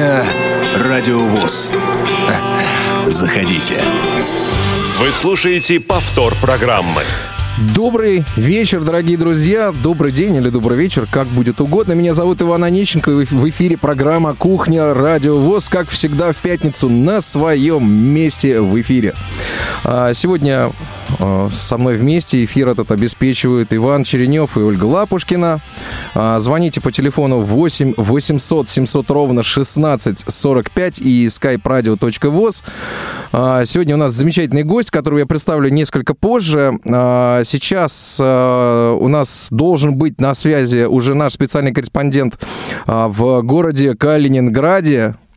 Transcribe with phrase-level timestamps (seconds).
[0.00, 0.24] Кухня
[0.78, 1.70] Радиовоз.
[3.08, 3.74] Заходите.
[4.98, 7.02] Вы слушаете повтор программы.
[7.74, 9.74] Добрый вечер, дорогие друзья.
[9.82, 11.92] Добрый день или добрый вечер, как будет угодно.
[11.92, 13.10] Меня зовут Иван Онищенко.
[13.10, 14.94] В эфире программа «Кухня.
[14.94, 15.68] Радио ВОЗ».
[15.68, 19.12] Как всегда, в пятницу на своем месте в эфире.
[19.84, 20.70] А, сегодня
[21.52, 25.60] со мной вместе эфир этот обеспечивают Иван Черенев и Ольга Лапушкина.
[26.14, 32.64] А, звоните по телефону 8 800 700 ровно 16 45 и skype-radio.voz.
[33.64, 36.72] Сегодня у нас замечательный гость, которого я представлю несколько позже
[37.44, 42.38] сейчас э, у нас должен быть на связи уже наш специальный корреспондент
[42.86, 45.29] э, в городе Калининграде, э,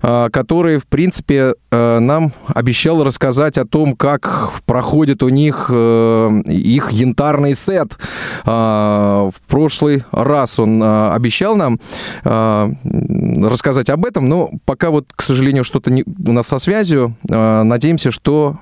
[0.00, 7.98] который, в принципе, нам обещал рассказать о том, как проходит у них их янтарный сет.
[8.44, 11.78] В прошлый раз он обещал нам
[12.22, 17.16] рассказать об этом, но пока вот, к сожалению, что-то у нас со связью.
[17.24, 18.56] Надеемся, что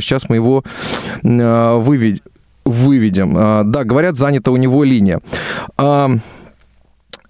[0.00, 0.64] сейчас мы его
[2.64, 3.34] выведем.
[3.36, 5.20] А, да, говорят, занята у него линия.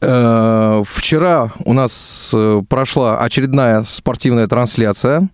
[0.01, 5.29] Э, вчера у нас э, прошла очередная спортивная трансляция.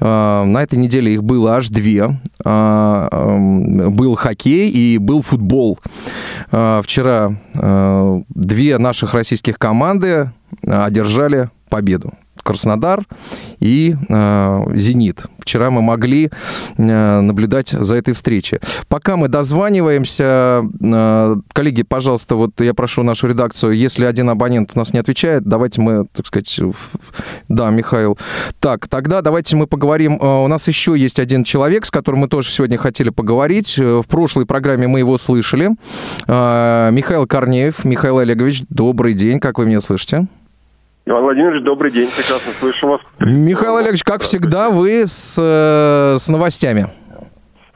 [0.00, 2.20] А, на этой неделе их было аж две.
[2.44, 5.78] Был хоккей и был футбол.
[6.50, 12.12] Вчера э, две наших российских команды одержали победу.
[12.48, 13.04] Краснодар
[13.60, 15.24] и э, Зенит.
[15.38, 16.30] Вчера мы могли
[16.78, 18.60] э, наблюдать за этой встречей.
[18.88, 24.78] Пока мы дозваниваемся, э, коллеги, пожалуйста, вот я прошу нашу редакцию, если один абонент у
[24.78, 26.58] нас не отвечает, давайте мы, так сказать,
[27.50, 28.16] да, Михаил.
[28.60, 30.18] Так, тогда давайте мы поговорим.
[30.18, 33.76] У нас еще есть один человек, с которым мы тоже сегодня хотели поговорить.
[33.76, 35.68] В прошлой программе мы его слышали.
[36.26, 37.84] Михаил Корнеев.
[37.84, 39.38] Михаил Олегович, добрый день.
[39.38, 40.26] Как вы меня слышите?
[41.08, 43.00] Иван Владимирович, добрый день, прекрасно слышу вас.
[43.18, 46.88] Михаил Олегович, как всегда, вы с, э, с новостями.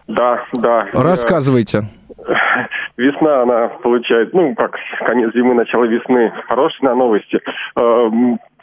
[0.06, 0.86] Да, да.
[0.92, 1.84] Рассказывайте.
[2.98, 4.76] Весна, она получает, ну, как
[5.06, 6.30] конец зимы, начало весны.
[6.46, 7.40] Хорошие на новости.
[7.80, 8.10] Э,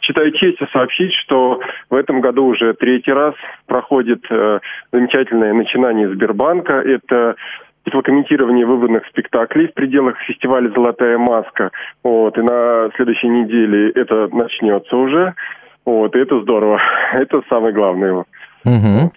[0.02, 1.58] читаю честь сообщить, что
[1.90, 3.34] в этом году уже третий раз
[3.66, 4.60] проходит э,
[4.92, 6.76] замечательное начинание Сбербанка.
[6.76, 7.34] Это
[7.84, 11.70] тифлокомментирование выбранных спектаклей в пределах фестиваля «Золотая маска».
[12.02, 15.34] Вот, и на следующей неделе это начнется уже.
[15.84, 16.80] Вот, и это здорово.
[17.12, 18.24] Это самое главное.
[18.64, 19.12] Угу.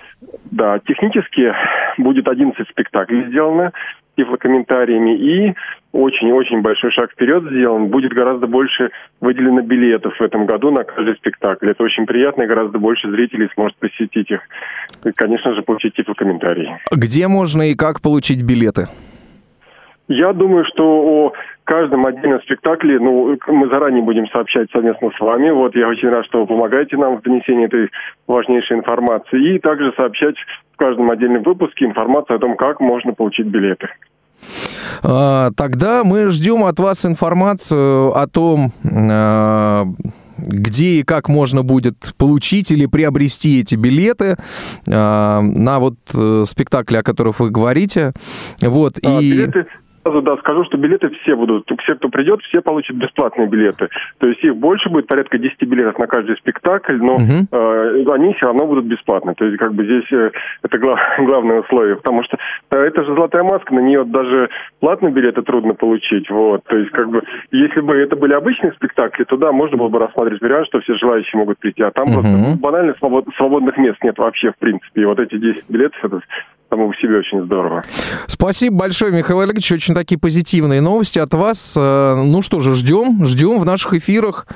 [0.52, 1.54] Да, технически
[1.98, 3.72] будет 11 спектаклей сделано
[4.16, 5.18] тифлокомментариями.
[5.18, 5.56] И
[5.94, 7.88] очень-очень большой шаг вперед сделан.
[7.88, 8.90] Будет гораздо больше
[9.22, 11.70] выделено билетов в этом году на каждый спектакль.
[11.70, 14.42] Это очень приятно, и гораздо больше зрителей сможет посетить их.
[15.06, 16.78] И, конечно же, получить тифлокомментарии.
[16.92, 18.88] Где можно и как получить билеты?
[20.10, 21.34] Я думаю, что о
[21.64, 25.50] каждом отдельном спектакле, ну, мы заранее будем сообщать совместно с вами.
[25.52, 27.90] Вот я очень рад, что вы помогаете нам в донесении этой
[28.28, 29.56] важнейшей информации.
[29.56, 30.36] И также сообщать
[30.74, 33.90] в каждом отдельном выпуске информацию о том, как можно получить билеты.
[35.02, 39.86] А, тогда мы ждем от вас информацию о том, а,
[40.38, 44.38] где и как можно будет получить или приобрести эти билеты
[44.88, 48.14] а, на вот э, спектакли, о которых вы говорите.
[48.62, 49.32] Вот, и...
[49.32, 49.66] Билеты
[50.04, 53.88] Сразу да, скажу, что билеты все будут, все, кто придет, все получат бесплатные билеты.
[54.18, 57.48] То есть их больше будет, порядка 10 билетов на каждый спектакль, но угу.
[57.50, 59.34] э, они все равно будут бесплатны.
[59.36, 60.32] То есть как бы здесь э,
[60.62, 62.38] это глав, главное условие, потому что
[62.72, 64.50] э, это же золотая маска, на нее даже
[64.82, 66.30] платные билеты трудно получить.
[66.30, 66.64] Вот.
[66.66, 70.00] То есть как бы если бы это были обычные спектакли, то да, можно было бы
[70.00, 71.82] рассматривать вариант, что все желающие могут прийти.
[71.82, 72.22] А там угу.
[72.22, 75.04] просто банально свобод, свободных мест нет вообще в принципе.
[75.04, 76.20] И вот эти 10 билетов это
[76.74, 77.84] само по себе очень здорово.
[78.28, 79.72] Спасибо большое, Михаил Олегович.
[79.72, 81.78] Очень такие позитивные новости от вас.
[81.80, 84.48] Э, ну что же, ждем, ждем в наших эфирах.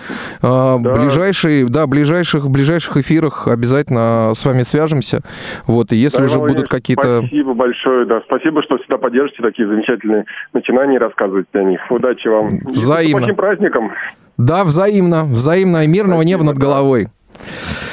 [0.41, 0.93] Э, да.
[0.93, 5.21] Ближайшие, да, ближайших, ближайших эфирах обязательно с вами свяжемся.
[5.67, 7.19] Вот, и если да, уже будут какие-то...
[7.19, 8.21] Спасибо большое, да.
[8.25, 11.79] Спасибо, что всегда поддержите такие замечательные начинания рассказываете о них.
[11.89, 12.49] Удачи вам.
[12.65, 13.25] Взаимно.
[13.25, 13.91] И с праздником.
[14.37, 15.23] Да, взаимно.
[15.23, 17.07] Взаимно и мирного спасибо, неба над головой.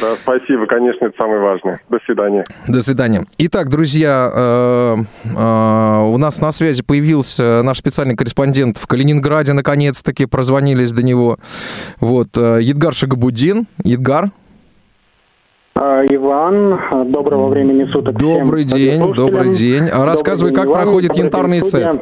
[0.01, 1.81] Да, спасибо, конечно, это самое важное.
[1.89, 2.45] До свидания.
[2.69, 3.25] До свидания.
[3.39, 10.27] Итак, друзья, э, э, у нас на связи появился наш специальный корреспондент в Калининграде, наконец-таки,
[10.27, 11.39] прозвонились до него.
[12.01, 13.67] Вот, э, Едгар Шагабудин.
[13.83, 14.31] Едгар,
[15.77, 19.89] а, Иван, доброго времени суток Добрый всем день, добрый день.
[19.89, 22.01] А рассказывай, день, как Иван, проходит янтарный сет.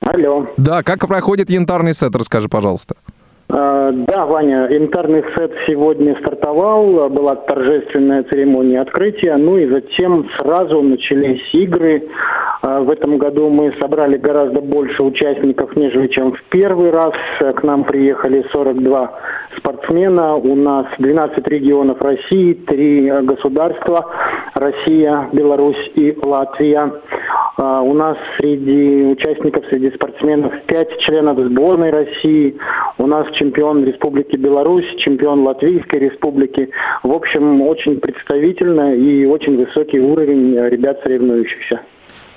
[0.00, 0.46] Алло.
[0.58, 2.96] Да, как проходит янтарный сет, расскажи, пожалуйста.
[3.06, 3.19] А,
[3.52, 11.42] Да, Ваня, интерный сет сегодня стартовал, была торжественная церемония открытия, ну и затем сразу начались
[11.52, 12.04] игры.
[12.62, 17.12] А, в этом году мы собрали гораздо больше участников, нежели чем в первый раз.
[17.40, 19.18] К нам приехали 42
[19.56, 20.36] спортсмена.
[20.36, 24.06] У нас 12 регионов России, 3 государства–
[24.54, 26.92] Россия, Беларусь и Латвия.
[27.62, 32.56] А, у нас среди участников, среди спортсменов 5 членов сборной России.
[32.96, 36.70] У нас чемпион Республики Беларусь, чемпион Латвийской Республики.
[37.02, 41.82] В общем, очень представительно и очень высокий уровень ребят соревнующихся.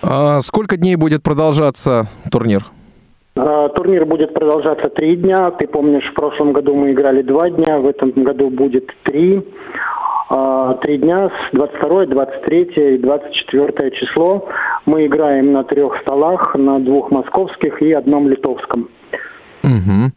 [0.02, 2.66] А сколько дней будет продолжаться турнир?
[3.38, 5.52] А, турнир будет продолжаться три дня.
[5.52, 9.42] Ты помнишь, в прошлом году мы играли два дня, в этом году будет три.
[10.36, 14.48] А, три дня с 22, 23 и 24 число.
[14.88, 18.90] Мы играем на трех столах, на двух московских и одном литовском.
[19.64, 20.12] Угу.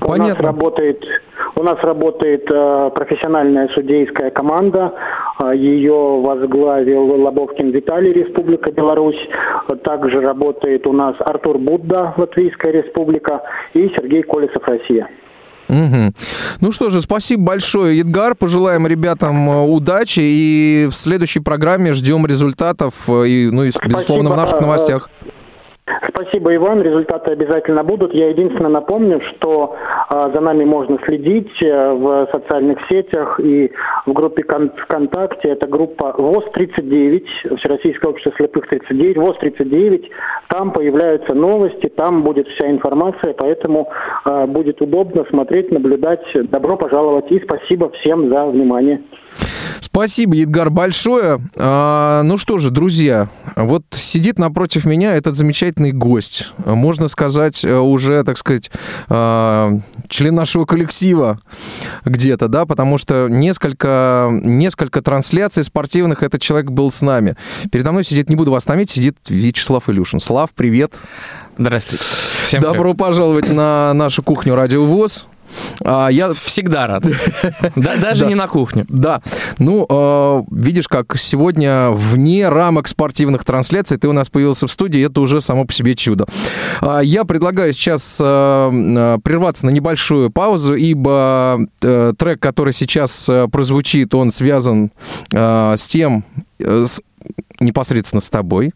[0.00, 0.34] У Понятно.
[0.34, 1.04] нас работает,
[1.54, 4.94] у нас работает э, профессиональная судейская команда.
[5.40, 9.28] Э, ее возглавил Лобовкин Виталий, Республика Беларусь.
[9.84, 13.42] Также работает у нас Артур Будда, Латвийская Республика,
[13.74, 15.08] и Сергей Колесов, Россия.
[15.70, 16.12] Угу.
[16.60, 18.34] Ну что же, спасибо большое, Едгар.
[18.34, 24.30] Пожелаем ребятам э, удачи и в следующей программе ждем результатов э, и, ну и, безусловно,
[24.30, 24.32] спасибо.
[24.32, 25.10] в наших новостях.
[26.08, 26.82] Спасибо, Иван.
[26.82, 28.14] Результаты обязательно будут.
[28.14, 29.76] Я единственное напомню, что
[30.10, 33.70] э, за нами можно следить э, в социальных сетях и
[34.06, 35.50] в группе кон- ВКонтакте.
[35.50, 40.10] Это группа ВОЗ-39, Всероссийское общество слепых 39, ВОЗ-39.
[40.48, 43.90] Там появляются новости, там будет вся информация, поэтому
[44.24, 46.24] э, будет удобно смотреть, наблюдать.
[46.34, 49.00] Добро пожаловать и спасибо всем за внимание.
[49.80, 51.40] Спасибо, Едгар, большое.
[51.56, 56.52] А, ну что же, друзья, вот сидит напротив меня этот замечательный гость.
[56.64, 58.70] Можно сказать, э, уже, так сказать,
[59.08, 61.40] а, член нашего коллектива
[62.04, 67.36] где-то, да, потому что несколько, несколько трансляций спортивных этот человек был с нами.
[67.72, 70.20] Передо мной сидит, не буду вас томить, сидит Вячеслав Илюшин.
[70.20, 70.94] Слав, привет.
[71.58, 72.04] Здравствуйте.
[72.44, 72.96] Всем Добро привет.
[72.98, 75.26] пожаловать на нашу кухню Радио ВОЗ.
[75.84, 77.04] А, я всегда рад.
[77.76, 78.86] Даже не на кухню.
[78.88, 79.22] Да.
[79.58, 85.04] Ну, а, видишь, как сегодня вне рамок спортивных трансляций ты у нас появился в студии,
[85.04, 86.26] это уже само по себе чудо.
[86.80, 94.14] А, я предлагаю сейчас прерваться на небольшую паузу, ибо э, трек, который сейчас э, прозвучит,
[94.14, 94.90] он связан
[95.32, 96.24] с тем,
[96.58, 96.86] э,
[97.60, 98.72] непосредственно с тобой.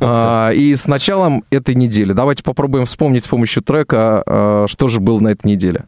[0.00, 2.12] А, и с началом этой недели.
[2.12, 5.84] Давайте попробуем вспомнить с помощью трека, а, что же было на этой неделе.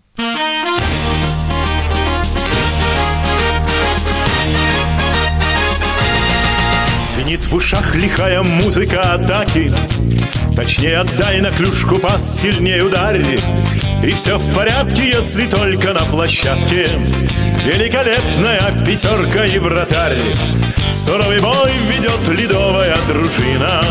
[7.46, 9.72] В ушах лихая музыка атаки.
[10.54, 13.38] Точнее отдай на клюшку пас, сильнее ударь.
[14.04, 16.88] И все в порядке, если только на площадке.
[17.64, 20.34] Великолепная пятерка и вратарь.
[20.90, 23.82] Суровый бой ведет ледовая дружина.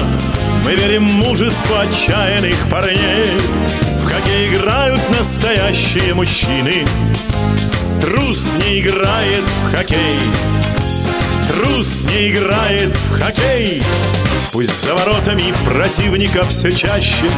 [0.66, 3.32] Мы верим в мужество отчаянных парней
[3.98, 6.86] В хоккей играют настоящие мужчины.
[8.02, 10.61] Трус не играет в хоккей
[11.54, 13.84] Трус не играет в хоккей.
[14.54, 17.30] Пусть за воротами противника все чаще.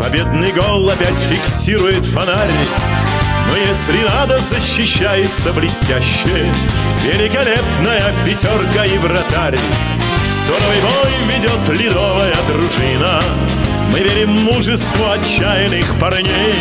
[0.00, 2.50] Победный гол опять фиксирует фонарь.
[3.50, 6.50] Но если надо, защищается блестяще.
[7.02, 9.60] Великолепная пятерка и вратарь.
[10.30, 13.20] Суровый бой ведет ледовая дружина.
[13.90, 16.54] Мы верим в мужество отчаянных парней.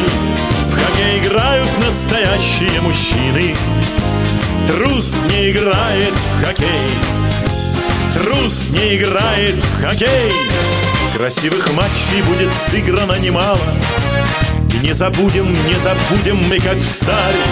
[0.68, 3.56] В хоккей играют настоящие мужчины
[4.72, 6.68] Трус не играет в хоккей.
[8.14, 10.32] Трус не играет в хоккей.
[11.18, 13.60] Красивых матчей будет сыграно немало.
[14.74, 17.44] И не забудем, не забудем мы, как в старе.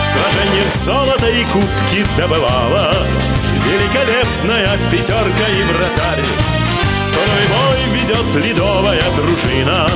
[0.00, 2.94] В сражениях золото и кубки добывала
[3.66, 6.24] Великолепная пятерка и вратарь.
[7.02, 9.88] Суровый бой ведет ледовая дружина.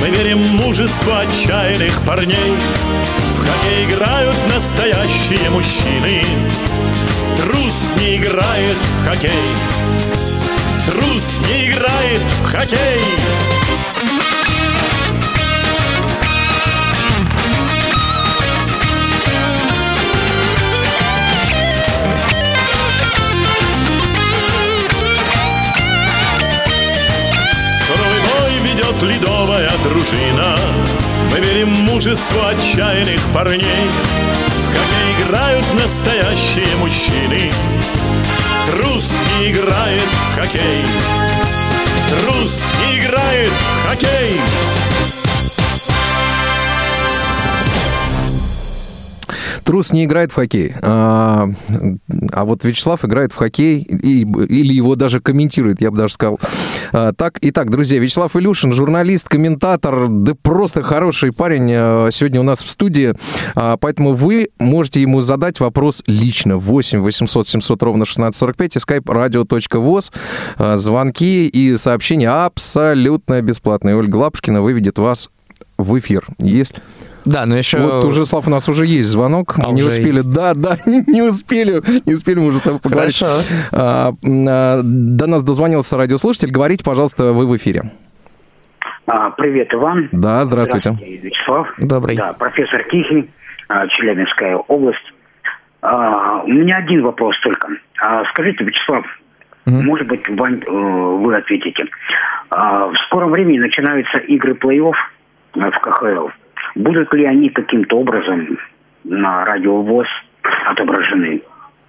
[0.00, 2.56] Мы верим в мужество отчаянных парней
[3.40, 6.22] В играют настоящие мужчины.
[7.38, 9.30] Трус не играет в хоккей.
[10.86, 13.00] Трус не играет в хоккей.
[27.86, 30.56] Суровый бой ведет ледовая дружина
[31.30, 33.90] Мы верим в мужество отчаянных парней
[34.62, 37.52] В хоккей играют настоящие мужчины.
[38.70, 40.84] Трус не играет в хоккей.
[42.08, 44.40] Трус не играет в хоккей.
[49.64, 51.48] Трус не играет в хоккей, а,
[52.32, 56.40] а вот Вячеслав играет в хоккей и, или его даже комментирует, я бы даже сказал.
[56.92, 62.44] А, так, итак, друзья, Вячеслав Илюшин, журналист, комментатор, да просто хороший парень а, сегодня у
[62.44, 63.14] нас в студии,
[63.54, 66.56] а, поэтому вы можете ему задать вопрос лично.
[66.56, 70.12] 8 800 700 ровно 1645 и skype radio.voz.
[70.56, 73.96] А, звонки и сообщения абсолютно бесплатные.
[73.96, 75.30] Ольга Лапушкина выведет вас
[75.78, 76.26] в эфир.
[76.38, 76.74] Есть
[77.24, 77.78] Да, но еще...
[77.78, 79.54] вот уже, Слав, у нас уже есть звонок.
[79.58, 80.16] А, Мы не успели.
[80.16, 80.32] есть.
[80.32, 81.80] Да, да, не успели.
[82.06, 83.18] Не успели мы уже с тобой поговорить.
[83.18, 83.42] Хорошо.
[83.72, 84.12] А,
[84.48, 86.50] а, до нас дозвонился радиослушатель.
[86.50, 87.90] Говорите, пожалуйста, вы в эфире.
[89.06, 90.08] А, Привет, Иван.
[90.12, 90.96] Да, здравствуйте.
[91.00, 91.68] Вячеслав.
[91.78, 92.16] Добрый.
[92.16, 93.30] Да, профессор Тихий,
[93.68, 95.12] а, Челябинская область.
[95.82, 97.68] А, У меня один вопрос только.
[98.00, 99.04] А, Скажите, Вячеслав,
[99.66, 101.84] может быть, Вань, э, вы ответите.
[102.50, 104.94] А, В скором времени начинаются игры плей-офф
[105.54, 106.28] э, в КХЛ.
[106.74, 108.58] Будут ли они каким-то образом
[109.04, 110.06] на радио ВОЗ
[110.66, 111.42] отображены?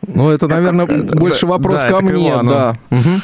[0.07, 2.29] Ну, это, наверное, больше да, вопрос да, ко это мне.
[2.29, 2.51] Ивану.
[2.51, 2.73] Да.
[2.89, 3.21] Мгм.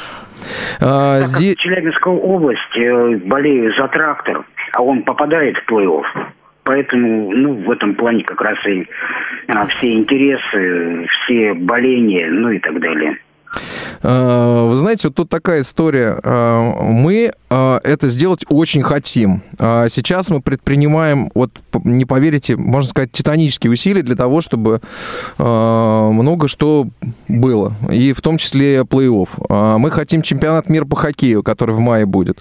[0.80, 1.56] А, Так как здесь...
[1.56, 6.04] в Челябинской области э, болею за трактор, а он попадает в плей-офф.
[6.62, 8.86] Поэтому, ну, в этом плане как раз и
[9.48, 13.18] а, все интересы, все боления, ну и так далее.
[14.02, 16.18] А, Вы знаете, вот тут такая история.
[16.22, 19.42] А, Мы а, это сделать очень хотим.
[19.58, 21.50] Сейчас мы предпринимаем, вот
[21.84, 24.80] не поверите, можно сказать, титанические усилия для того, чтобы
[25.38, 26.88] много что
[27.26, 27.72] было.
[27.90, 29.78] И в том числе плей-офф.
[29.78, 32.38] Мы хотим чемпионат мира по хоккею, который в мае будет.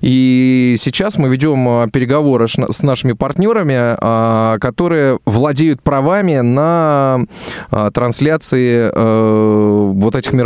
[0.00, 7.24] И сейчас мы ведем переговоры с нашими партнерами, которые владеют правами на
[7.92, 10.41] трансляции э, вот этих мероприятий.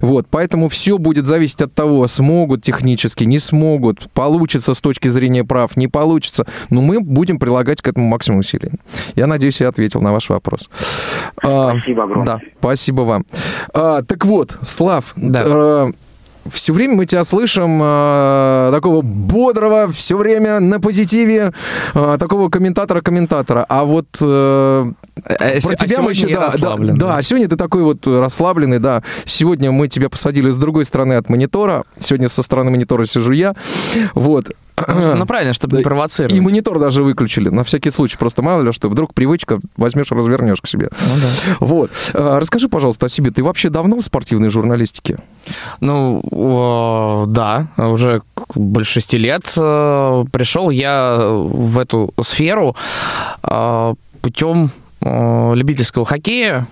[0.00, 5.44] Вот, поэтому все будет зависеть от того, смогут технически, не смогут, получится с точки зрения
[5.44, 6.46] прав, не получится.
[6.70, 8.72] Но мы будем прилагать к этому максимум усилий.
[9.14, 10.68] Я надеюсь, я ответил на ваш вопрос.
[11.42, 12.26] А, Спасибо огромное.
[12.26, 13.26] Да, спасибо вам.
[13.74, 15.90] А, так вот, Слав, Да.
[16.50, 21.52] Все время мы тебя слышим э, такого бодрого, все время на позитиве,
[21.94, 23.64] э, такого комментатора-комментатора.
[23.68, 24.92] А вот э,
[25.24, 26.28] А про а тебя мы еще...
[26.28, 27.22] Да, да, да, да.
[27.22, 29.02] сегодня ты такой вот расслабленный, да.
[29.24, 31.84] Сегодня мы тебя посадили с другой стороны от монитора.
[31.98, 33.54] Сегодня со стороны монитора сижу я.
[34.14, 34.50] Вот.
[34.88, 36.34] Ну, правильно, чтобы не провоцировать.
[36.34, 38.16] И монитор даже выключили, на всякий случай.
[38.16, 40.88] Просто мало ли что, вдруг привычка, возьмешь, развернешь к себе.
[40.90, 41.56] Ну да.
[41.60, 41.90] Вот.
[42.14, 43.30] А, Расскажи, пожалуйста, о себе.
[43.30, 45.18] Ты вообще давно в спортивной журналистике?
[45.80, 48.22] Ну, да, уже
[48.54, 52.76] больше шести лет э, пришел я в эту сферу
[53.42, 54.70] э, путем
[55.00, 56.66] э, любительского хоккея.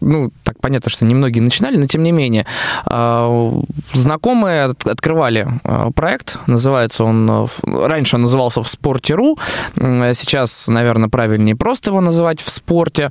[0.00, 2.46] Ну, так понятно, что немногие начинали, но тем не менее.
[2.86, 3.50] Э,
[3.92, 7.46] Знакомые от- открывали э, проект, называется он, э,
[7.86, 9.38] раньше он назывался «В спорте.ру»,
[9.76, 13.10] м, сейчас, наверное, правильнее просто его называть «В спорте»,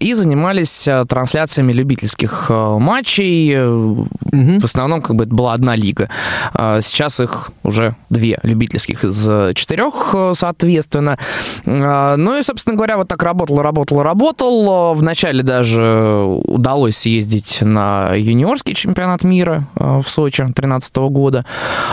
[0.00, 5.76] и занимались э, трансляциями любительских э, матчей, э, в основном, как бы, это была одна
[5.76, 6.08] лига.
[6.54, 11.18] А Сейчас их уже две любительских из четырех, соответственно.
[11.66, 14.94] А, Ну и, собственно говоря, вот так работал, работал, работал.
[14.94, 21.44] Вначале даже удалось съездить на юниорский чемпионат мира э, в Сочи 2013 года.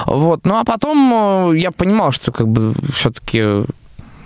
[0.05, 0.41] Вот.
[0.45, 3.65] Ну а потом э, я понимал, что как бы все-таки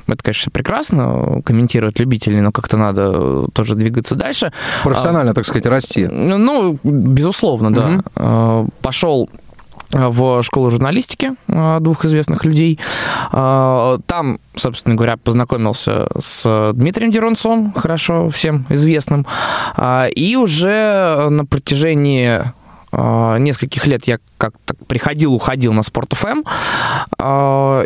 [0.07, 4.53] это, конечно, прекрасно, комментировать любителей, но как-то надо э, тоже двигаться дальше.
[4.83, 6.07] Профессионально, так сказать, расти.
[6.07, 8.03] Ну, безусловно, да.
[8.15, 9.29] Э, Пошел
[9.91, 12.79] в школу журналистики э, двух известных людей.
[13.31, 19.25] Э, Там, собственно говоря, познакомился с Дмитрием Деронцом, хорошо всем известным.
[20.15, 22.41] И уже на протяжении
[22.91, 26.43] э, нескольких лет я как-то приходил, уходил на Спорт ФМ.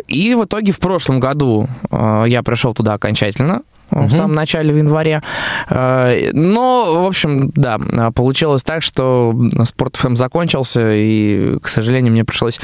[0.08, 4.76] И в итоге в прошлом году э, я пришел туда окончательно в самом начале в
[4.76, 5.22] январе.
[5.68, 7.78] Э, Но, в общем, да,
[8.14, 9.34] получилось так, что
[9.64, 12.58] Спорт ФМ закончился, и, к сожалению, мне пришлось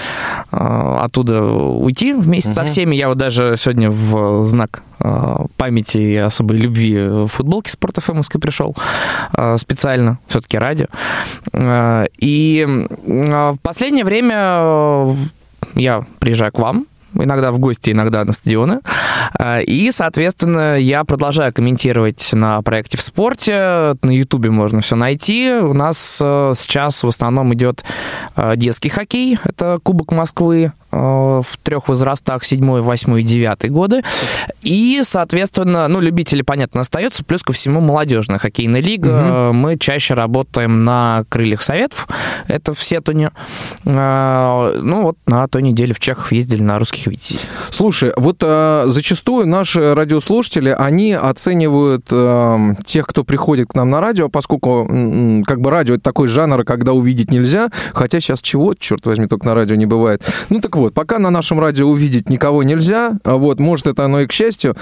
[0.52, 2.97] э, оттуда уйти вместе со всеми.
[2.97, 8.75] Я вот даже сегодня в знак э, памяти и особой любви футболке Спорт ФМовской пришел
[9.56, 10.87] специально, все-таки радио.
[12.18, 15.06] И в последнее время
[15.75, 18.80] я приезжаю к вам, иногда в гости, иногда на стадионы.
[19.38, 23.96] А, И, соответственно, я продолжаю комментировать на проекте в спорте.
[24.02, 25.52] На Ютубе можно все найти.
[25.52, 27.84] У нас э, сейчас в основном идет
[28.36, 29.38] э, детский хоккей.
[29.44, 34.02] Это Кубок Москвы в трех возрастах, седьмой, восьмой и девятый годы.
[34.62, 37.25] И, соответственно, ну, любители, понятно, остаются.
[37.25, 39.09] Плюс ко всему молодежная хоккейная лига.
[39.11, 42.07] Э, Мы чаще работаем на крыльях советов.
[42.49, 43.30] Это в Сетуне.
[43.85, 47.38] Э, Ну, вот на той неделе в Чехов ездили на русский каких видите?
[47.71, 54.00] Слушай, вот э, зачастую наши радиослушатели, они оценивают э, тех, кто приходит к нам на
[54.00, 54.87] радио, поскольку
[55.47, 59.47] как бы радио это такой жанр, когда увидеть нельзя, хотя сейчас чего, черт возьми, только
[59.47, 60.23] на радио не бывает.
[60.49, 64.20] Ну так вот, пока на нашем радио увидеть никого нельзя, а вот, может, это оно
[64.20, 64.76] и к счастью,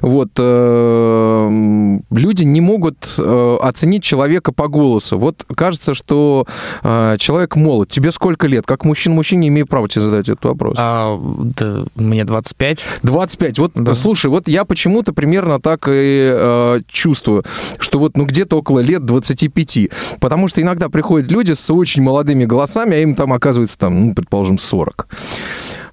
[0.00, 5.18] вот, э, люди не могут э, оценить человека по голосу.
[5.18, 6.46] Вот кажется, что
[6.82, 7.88] э, человек молод.
[7.88, 8.66] Тебе сколько лет?
[8.66, 10.76] Как мужчина мужчине имею право тебе задать этот вопрос.
[10.78, 11.18] А,
[11.58, 12.84] да, мне 25.
[13.02, 13.58] 25.
[13.58, 13.94] Вот, Да.
[13.94, 17.44] слушай, вот я почему-то примерно так и э, чувствую,
[17.78, 19.90] что вот ну где-то около лет 25.
[20.20, 24.14] Потому что иногда приходят люди с очень молодыми голосами, а им там оказывается там, ну,
[24.14, 25.06] предположим, 40.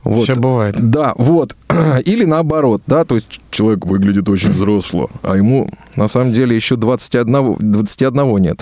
[0.04, 0.24] Вот.
[0.24, 0.76] Всё бывает.
[0.80, 1.56] Да, вот.
[2.06, 6.76] Или наоборот, да, то есть человек выглядит очень взросло, а ему на самом деле еще
[6.76, 8.62] 21, 21 нет.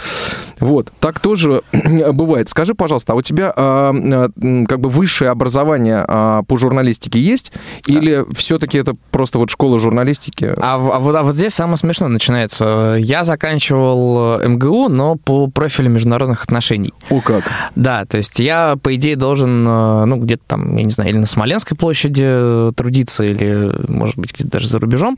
[0.60, 1.62] Вот, так тоже
[2.13, 2.50] бывает.
[2.50, 4.29] Скажи, пожалуйста, а у тебя а, а,
[4.67, 7.51] как бы высшее образование а, по журналистике есть?
[7.86, 10.46] Или все-таки это просто вот школа журналистики?
[10.57, 12.98] А, а вот, а вот здесь самое смешное начинается.
[13.00, 16.93] Я заканчивал э, МГУ, но по профилю международных отношений.
[17.10, 17.43] О как?
[17.75, 21.17] Да, то есть я, по идее, должен, э, ну, где-то там, я не знаю, или
[21.17, 25.17] на Смоленской площади э, трудиться, или, может быть, где-то даже за рубежом.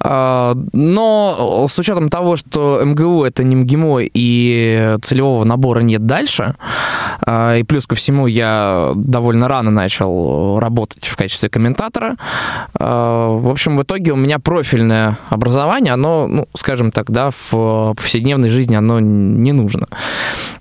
[0.00, 6.54] А, Но с учетом того, что МГУ это не МГИМО и целевого набора нет дальше,
[7.26, 12.16] а, и плюс ко всему я довольно рано начал работать в качестве комментатора,
[12.74, 17.94] а, в общем, в итоге у меня профильное образование, оно, ну, скажем так, да, в
[17.94, 19.86] повседневной жизни оно не нужно.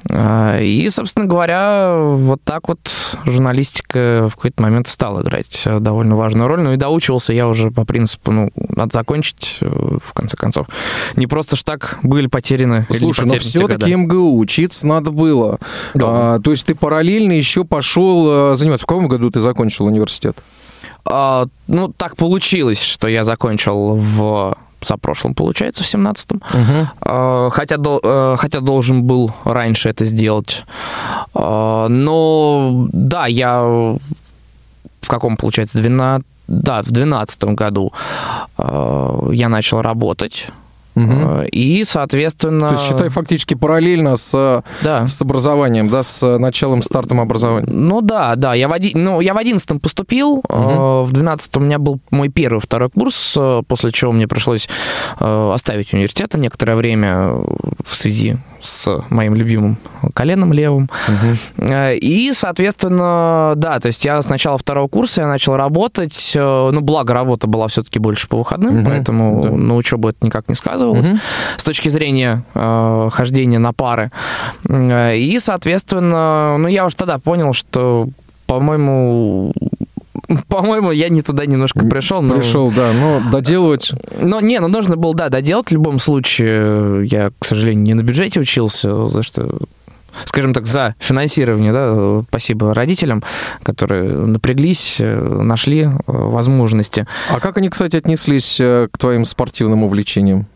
[0.09, 2.79] И, собственно говоря, вот так вот
[3.25, 6.61] журналистика в какой-то момент стала играть э, довольно важную роль.
[6.61, 10.67] Ну и доучивался я уже по принципу, ну, надо закончить, э, в конце концов.
[11.15, 15.59] Не просто ж так были потеряны Слушай, но все-таки МГУ учиться надо было.
[15.93, 16.35] Да.
[16.35, 18.85] А, то есть ты параллельно еще пошел э, заниматься.
[18.85, 20.37] В каком году ты закончил университет?
[21.05, 24.57] А, ну, так получилось, что я закончил в
[24.87, 26.41] за прошлым, получается, в семнадцатом.
[27.01, 30.63] А, Хотя, дол- э, хотя должен был раньше это сделать.
[31.33, 33.61] А, Но да, я
[35.01, 36.25] в каком, получается, 12...
[36.47, 37.93] Да, в двенадцатом году
[38.57, 40.47] э, я начал работать.
[40.99, 42.67] Э, И, соответственно...
[42.69, 45.07] То есть, считай, фактически параллельно с, Да.
[45.07, 47.67] с образованием, да, с началом, стартом образования.
[47.71, 50.53] Ну да, да, я в, оди- ну, я в одиннадцатом поступил, э,
[51.03, 54.67] в двенадцатом у меня был мой первый, второй курс, э, после чего мне пришлось
[55.19, 57.43] э, оставить университет некоторое время э,
[57.85, 59.77] в связи с моим любимым
[60.13, 60.89] коленом левым.
[61.57, 66.69] Э, И, соответственно, да, то есть я с начала второго курса я начал работать, э,
[66.71, 69.49] ну, благо работа была все-таки больше по выходным, Мгм, поэтому да.
[69.51, 71.19] на учебу это никак не сказывалось Мгм.
[71.57, 74.11] с точки зрения э, хождения на пары.
[74.67, 78.09] Э, И, соответственно, ну, я уже тогда понял, что,
[78.47, 79.53] по-моему,
[80.47, 82.21] по-моему, я не туда немножко пришел.
[82.21, 83.91] но- Пришел, да, но доделывать...
[84.19, 87.05] но не, ну нужно было, да, доделать в любом случае.
[87.07, 89.59] Я, к сожалению, не на бюджете учился, за что
[90.25, 93.23] скажем так, за финансирование, да, спасибо родителям,
[93.63, 97.05] которые напряглись, э, нашли э, возможности.
[97.29, 100.47] А как они, кстати, отнеслись э, к твоим спортивным увлечениям?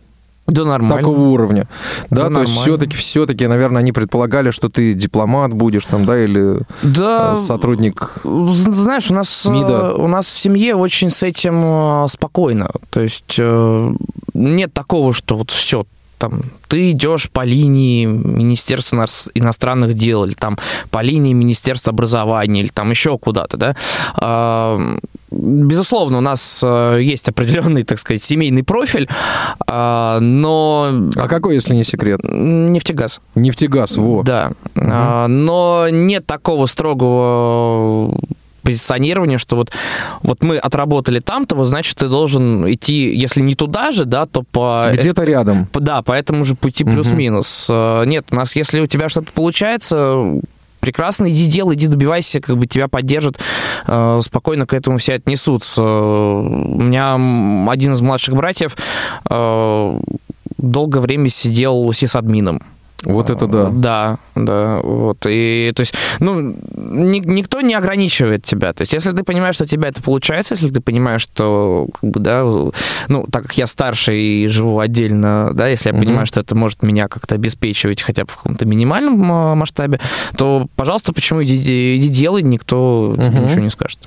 [0.47, 0.97] Да нормально.
[0.97, 1.67] Такого уровня.
[2.10, 2.62] Да, Да то есть нормально.
[2.62, 8.12] все-таки, все-таки, наверное, они предполагали, что ты дипломат будешь там, да, или Да, э, сотрудник.
[8.23, 9.71] Знаешь, у нас, МИДа.
[9.71, 12.69] э, у нас в семье очень с этим э, спокойно.
[12.89, 13.39] То есть
[14.34, 15.86] нет такого, что вот все,
[16.23, 20.57] там, ты идешь по линии Министерства ино- иностранных дел, или там
[20.89, 23.75] по линии Министерства образования, или там еще куда-то, да.
[24.15, 24.79] А,
[25.36, 29.09] Безусловно, у нас э, есть определенный, так сказать, семейный профиль,
[29.67, 32.19] а, но А какой, если не секрет?
[32.23, 33.19] нефтегаз.
[33.33, 34.21] Нефтегаз, во.
[34.23, 34.51] Да.
[34.75, 38.15] А, но нет такого строгого
[38.63, 39.71] позиционирования, что вот,
[40.23, 44.43] вот мы отработали там-то, вот значит, ты должен идти, если не туда же, да, то
[44.43, 44.88] по...
[44.91, 45.67] Где-то рядом.
[45.67, 47.67] по- Да, по этому же пути плюс-минус.
[47.69, 50.39] Э, Нет, у нас, если у тебя что-то получается,
[50.80, 53.39] прекрасно, иди делай, иди добивайся, как бы тебя поддержат,
[53.88, 55.84] э, спокойно к этому все отнесутся.
[55.84, 57.13] У меня
[57.71, 58.76] один из младших братьев
[59.30, 59.99] э,
[60.58, 62.62] долгое время сидел сисадмином.
[63.04, 63.70] Вот это да.
[63.70, 65.26] Да, да, вот.
[65.28, 66.39] И, то есть, ну,
[66.76, 68.74] ни- никто не ограничивает тебя.
[68.74, 72.10] То есть, если ты понимаешь, что у тебя это получается, если ты понимаешь, что, как
[72.10, 72.44] бы, да,
[73.08, 76.04] ну, так как я старше и живу отдельно, да, если я Мгм.
[76.06, 80.00] понимаю, что это может меня как-то обеспечивать хотя бы в каком-то минимальном а, масштабе,
[80.38, 83.46] то, пожалуйста, почему иди, иди делай, никто тебе Мгм.
[83.46, 84.00] ничего не скажет.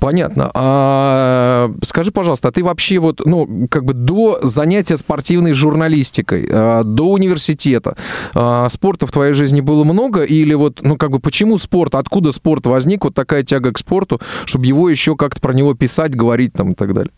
[0.00, 0.50] Понятно.
[0.54, 6.82] А, скажи, пожалуйста, а ты вообще вот, ну, как бы до занятия спортивной журналистикой, а,
[6.84, 7.96] до университета,
[8.38, 10.22] а, спорта в твоей жизни было много?
[10.22, 11.94] Или вот, ну, как бы, почему спорт?
[11.94, 13.04] Откуда спорт возник?
[13.04, 16.74] Вот такая тяга к спорту, чтобы его еще как-то про него писать, говорить там и
[16.74, 17.10] так далее?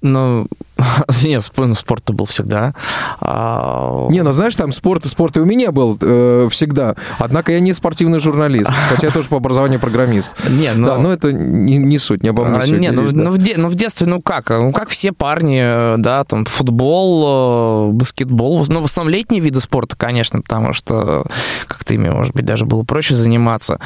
[0.00, 0.46] Ну,
[1.22, 2.74] нет, спорт был всегда.
[3.20, 4.06] А...
[4.10, 6.94] Не, ну знаешь, там спорт, спорт и у меня был э, всегда.
[7.18, 10.32] Однако я не спортивный журналист, хотя я тоже по образованию программист.
[10.50, 10.86] Не, ну...
[10.86, 13.24] Да, но это не, не суть, не обо мне а, Не, ну, речь, ну, да.
[13.24, 14.50] ну, в де, ну в детстве, ну как?
[14.50, 19.60] Ну как все парни, э, да, там футбол, э, баскетбол, ну в основном летние виды
[19.60, 21.24] спорта, конечно, потому что
[21.66, 23.78] как-то ими, может быть, даже было проще заниматься.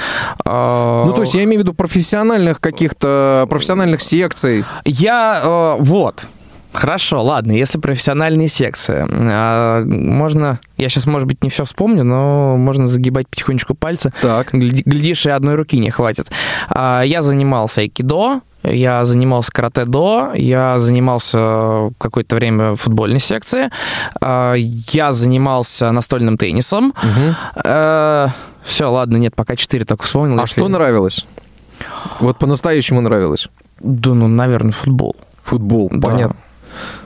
[0.45, 4.65] А, ну то есть я имею в виду профессиональных каких-то, профессиональных секций.
[4.85, 6.27] Я, э, вот,
[6.77, 9.07] Хорошо, ладно, если профессиональные секции.
[9.09, 14.13] А, можно, я сейчас, может быть, не все вспомню, но можно загибать потихонечку пальцы.
[14.21, 14.53] Так.
[14.53, 16.29] Глядишь, и одной руки не хватит.
[16.69, 23.71] А, я занимался айкидо, я занимался карате-до, я занимался какое-то время футбольной секцией,
[24.21, 26.91] а, я занимался настольным теннисом.
[27.03, 28.33] Угу.
[28.65, 30.39] Все, ладно, нет, пока четыре только вспомнил.
[30.39, 30.61] А если...
[30.61, 31.25] что нравилось?
[32.21, 33.49] Вот по-настоящему нравилось?
[33.81, 35.17] Да, ну, наверное, футбол.
[35.43, 36.09] Футбол, да.
[36.09, 36.37] понятно.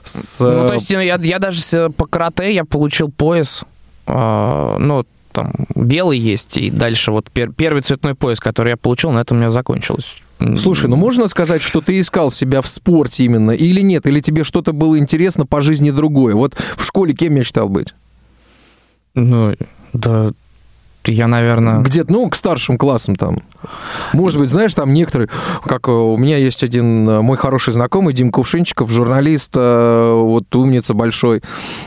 [0.03, 0.41] С...
[0.41, 3.65] Ну, то есть я, я даже по карате я получил пояс,
[4.07, 9.11] э, ну, там, белый есть, и дальше вот пер, первый цветной пояс, который я получил,
[9.13, 10.17] на этом у меня закончилось.
[10.57, 14.07] Слушай, ну можно сказать, что ты искал себя в спорте именно, или нет?
[14.07, 16.35] Или тебе что-то было интересно по жизни другое?
[16.35, 17.95] Вот в школе кем мечтал быть?
[19.15, 19.55] Ну,
[19.93, 20.31] да,
[21.07, 21.81] я, наверное...
[21.81, 23.43] Где-то, ну, к старшим классам там.
[24.13, 25.29] Может быть, знаешь, там некоторые,
[25.65, 30.55] как э, у меня есть один э, мой хороший знакомый, Дим Кувшинчиков, журналист, э, вот
[30.55, 31.43] умница большой,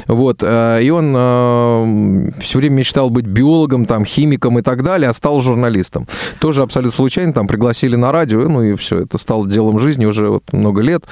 [0.08, 5.40] вот, и он все время мечтал быть биологом, там, химиком и так далее, а стал
[5.40, 6.08] журналистом.
[6.40, 10.30] Тоже абсолютно случайно, там, пригласили на радио, ну, и все, это стало делом жизни уже
[10.30, 11.04] вот много лет,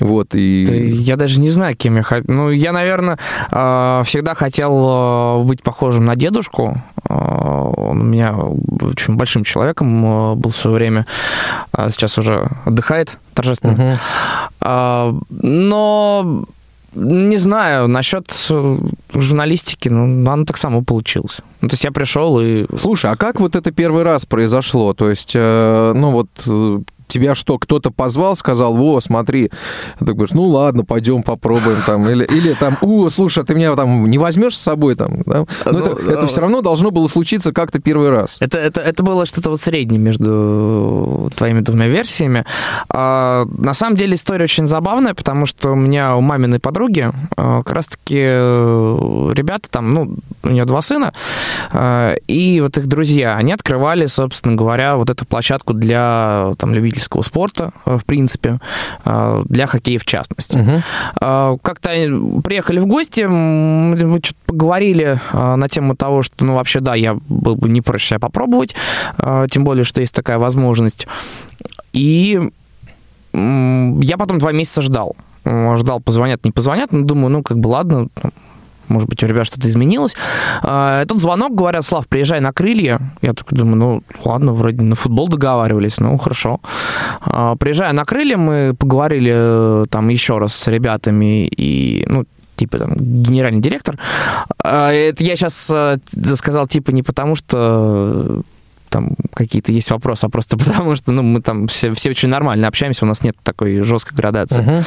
[0.00, 0.64] вот, и...
[0.64, 2.34] Я даже не знаю, кем я хотел.
[2.34, 3.18] Ну, я, наверное,
[4.04, 10.56] всегда хотел быть похожим на дедушку, он у меня очень большим человеком э, был в
[10.56, 11.06] свое время,
[11.72, 13.98] а сейчас уже отдыхает торжественно.
[14.60, 15.24] Угу.
[15.30, 16.44] Но
[16.94, 18.78] не знаю, насчет э,
[19.12, 21.40] журналистики, ну, оно так само получилось.
[21.60, 22.66] Ну, то есть я пришел и...
[22.76, 24.94] Слушай, а как вот это первый раз произошло?
[24.94, 26.28] То есть, э, ну, вот
[27.14, 29.50] тебя что, кто-то позвал, сказал, во, смотри,
[29.98, 33.74] ты говоришь, ну ладно, пойдем попробуем там, или, или там, у, слушай, а ты меня
[33.76, 35.46] там не возьмешь с собой там, да?
[35.64, 38.38] Но ну, это, это все равно должно было случиться как-то первый раз.
[38.40, 42.44] Это, это, это было что-то вот среднее между твоими двумя версиями.
[42.88, 47.62] А, на самом деле история очень забавная, потому что у меня у маминой подруги а,
[47.62, 51.12] как раз-таки э, ребята там, ну, у нее два сына,
[51.72, 57.02] а, и вот их друзья, они открывали, собственно говоря, вот эту площадку для там любителей
[57.04, 58.58] любительского спорта, э, в принципе,
[59.04, 60.58] э, для хоккея в частности.
[60.58, 61.58] Угу.
[61.62, 61.88] Как-то
[62.42, 67.56] приехали в гости, мы что-то поговорили на тему того, что, ну, вообще, да, я был
[67.56, 68.74] бы не прочь себя попробовать,
[69.50, 71.06] тем более, что есть такая возможность.
[71.92, 72.40] И
[73.32, 75.16] я потом два месяца ждал.
[75.44, 78.08] Ждал, позвонят, не позвонят, но думаю, ну, как бы, ладно,
[78.88, 80.16] может быть, у ребят что-то изменилось.
[80.62, 83.00] А, тут звонок, говорят, Слав, приезжай на крылья.
[83.22, 86.60] Я такой думаю, ну, ладно, вроде на футбол договаривались, ну, хорошо.
[87.20, 92.24] А, приезжая на крылья, мы поговорили э, там еще раз с ребятами, и, ну,
[92.56, 93.98] типа там генеральный директор.
[94.62, 95.98] А, это я сейчас э,
[96.36, 98.42] сказал типа не потому, что
[98.94, 102.68] там какие-то есть вопросы, а просто потому что, ну, мы там все, все очень нормально
[102.68, 104.62] общаемся, у нас нет такой жесткой градации.
[104.62, 104.86] Uh-huh.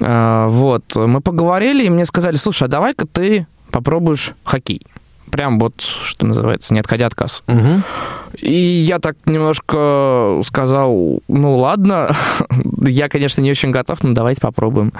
[0.00, 4.82] А, вот, мы поговорили, и мне сказали, слушай, а давай-ка ты попробуешь хоккей.
[5.32, 7.42] Прям вот, что называется, не отходя от кассы.
[7.48, 7.82] Угу.
[8.42, 12.14] И я так немножко сказал, ну ладно,
[12.82, 14.92] я, конечно, не очень готов, но давайте попробуем.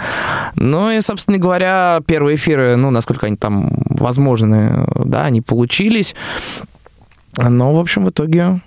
[0.57, 6.15] Ну и, собственно говоря, первые эфиры, ну, насколько они там возможны, да, они получились.
[7.37, 8.61] Но, в общем, в итоге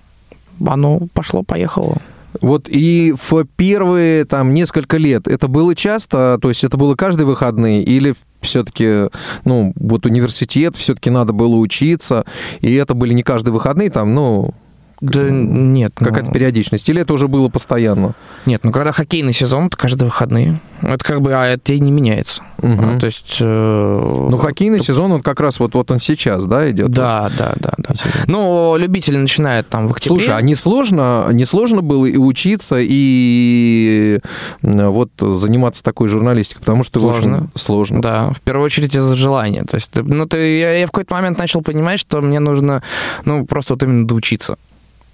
[0.66, 1.98] оно пошло-поехало.
[2.42, 7.26] Вот и в первые там несколько лет это было часто, то есть это было каждый
[7.26, 9.10] выходный или все-таки,
[9.46, 12.26] ну, вот университет, все-таки надо было учиться,
[12.60, 14.54] и это были не каждый выходный, там, ну,
[15.02, 15.94] да нет.
[15.96, 16.34] Какая-то ну...
[16.34, 16.88] периодичность?
[16.90, 18.16] Или это уже было постоянно?
[18.46, 20.60] Нет, ну когда хоккейный сезон, то каждые выходные.
[20.82, 22.44] Это как бы, а это и не меняется.
[22.62, 22.78] Угу.
[22.80, 23.38] А, то есть...
[23.40, 24.28] Э...
[24.30, 24.86] Ну, хоккейный это...
[24.86, 26.90] сезон, он как раз вот, вот он сейчас, да, идет?
[26.90, 27.74] Да, да, да.
[27.78, 27.94] да.
[28.28, 30.20] Ну, любители начинают там в октябре.
[30.20, 34.20] Слушай, а не сложно, не сложно было и учиться, и
[34.62, 36.62] вот заниматься такой журналистикой?
[36.62, 37.38] Потому что сложно.
[37.38, 38.02] Очень сложно.
[38.02, 39.64] Да, в первую очередь из-за желания.
[39.64, 42.84] То есть, ну, ты, я, я в какой-то момент начал понимать, что мне нужно,
[43.24, 44.58] ну, просто вот именно доучиться.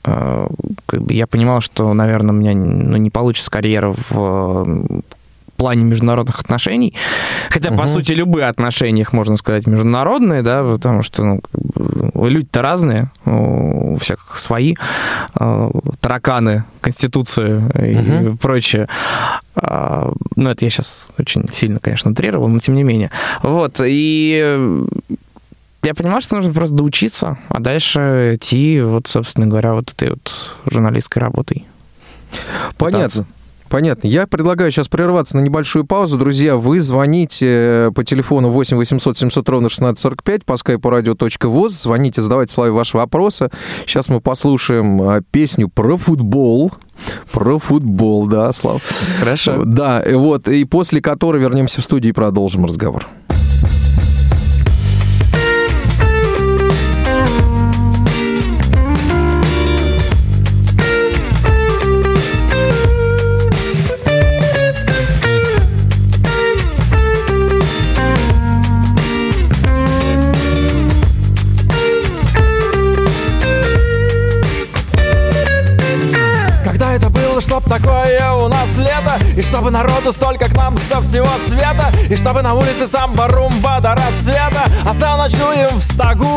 [0.04, 0.48] Э,
[0.86, 5.04] как бы я понимал, что, наверное, у меня ну, не получится карьера в
[5.62, 6.96] плане международных отношений.
[7.52, 7.78] Хотя, угу.
[7.78, 11.42] по сути, любые отношения, их можно сказать, международные, да, потому что ну,
[12.16, 14.74] люди-то разные, у всех свои
[15.40, 18.34] э, тараканы, конституции угу.
[18.34, 18.88] и прочее.
[19.56, 23.12] А, ну, это я сейчас очень сильно, конечно, утрировал, но тем не менее.
[23.44, 24.58] Вот, и
[25.84, 30.56] я понимаю, что нужно просто доучиться, а дальше идти, вот, собственно говоря, вот этой вот
[30.66, 31.66] журналистской работой.
[32.78, 33.26] Понятно.
[33.72, 34.08] Понятно.
[34.10, 36.18] Я предлагаю сейчас прерваться на небольшую паузу.
[36.18, 41.70] Друзья, вы звоните по телефону 8 800 700 ровно 1645 по скайпу radio.voz.
[41.70, 43.50] Звоните, задавайте Славе ваши вопросы.
[43.86, 46.74] Сейчас мы послушаем а, песню про футбол.
[47.32, 48.82] Про футбол, да, Слав.
[49.20, 49.64] Хорошо.
[49.64, 53.08] Да, вот, и после которой вернемся в студию и продолжим разговор.
[79.38, 83.80] И чтобы народу столько к нам со всего света И чтобы на улице сам барумба
[83.82, 86.28] до рассвета А за ночуем в стогу.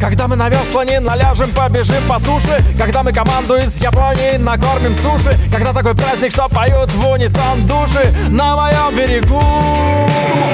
[0.00, 4.94] Когда мы на весла не наляжем, побежим по суше Когда мы команду из Японии накормим
[4.94, 9.42] суши Когда такой праздник, что поют в унисон души На моем берегу.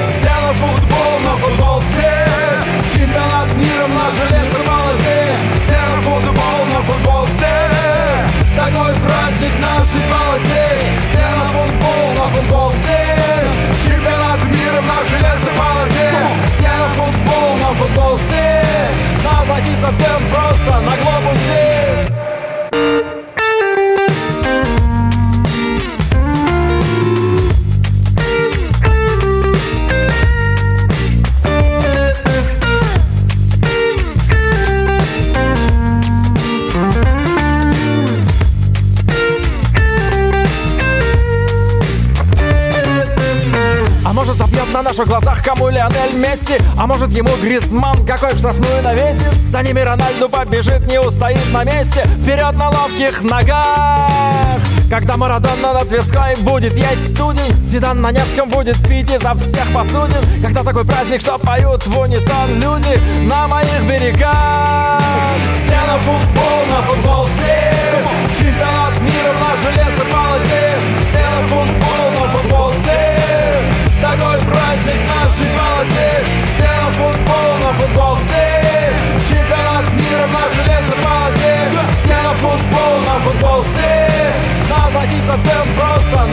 [0.08, 2.26] Все на футбол, на футбол все
[2.94, 7.64] Чемпионат мира на железной полосе Все на футбол, на футбол все
[8.56, 11.03] такой праздник нашей полосе
[12.44, 16.10] Все на футбол, на футбол все Чемпионат мира на железной полосе
[16.56, 18.64] Все футбол, на футбол все
[19.24, 21.73] Назвать совсем просто на глобусе
[44.94, 46.56] наших глазах кому Лионель Месси.
[46.78, 48.06] А может ему Гризман?
[48.06, 49.32] Какой в штрафную навесит?
[49.48, 52.04] За ними Рональду побежит, не устоит на месте.
[52.22, 54.60] Вперед на ловких ногах.
[54.88, 60.42] Когда Марадона на Тверской будет есть студень Зидан на Невском будет пить изо всех посудин.
[60.42, 65.02] Когда такой праздник, что поют в унисон люди На моих берегах.
[65.54, 67.74] Все на футбол, на футбол все
[68.38, 70.78] Чемпионат мира на железной полосе.
[71.00, 71.83] Все на футбол
[74.84, 78.92] праздник нашей полосе Все на футбол, на футбол все
[79.28, 81.70] Чемпионат мира на железной полосе.
[81.92, 84.08] Все на футбол, на футбол все
[84.70, 84.92] Нас
[85.26, 86.23] совсем просто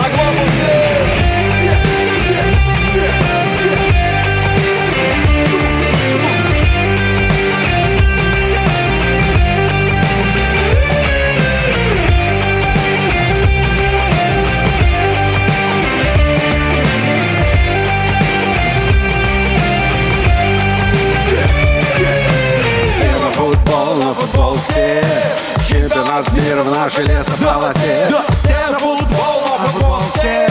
[26.21, 30.47] Чемпионат мира в нашей лесополосе Все на футбол, на футбол все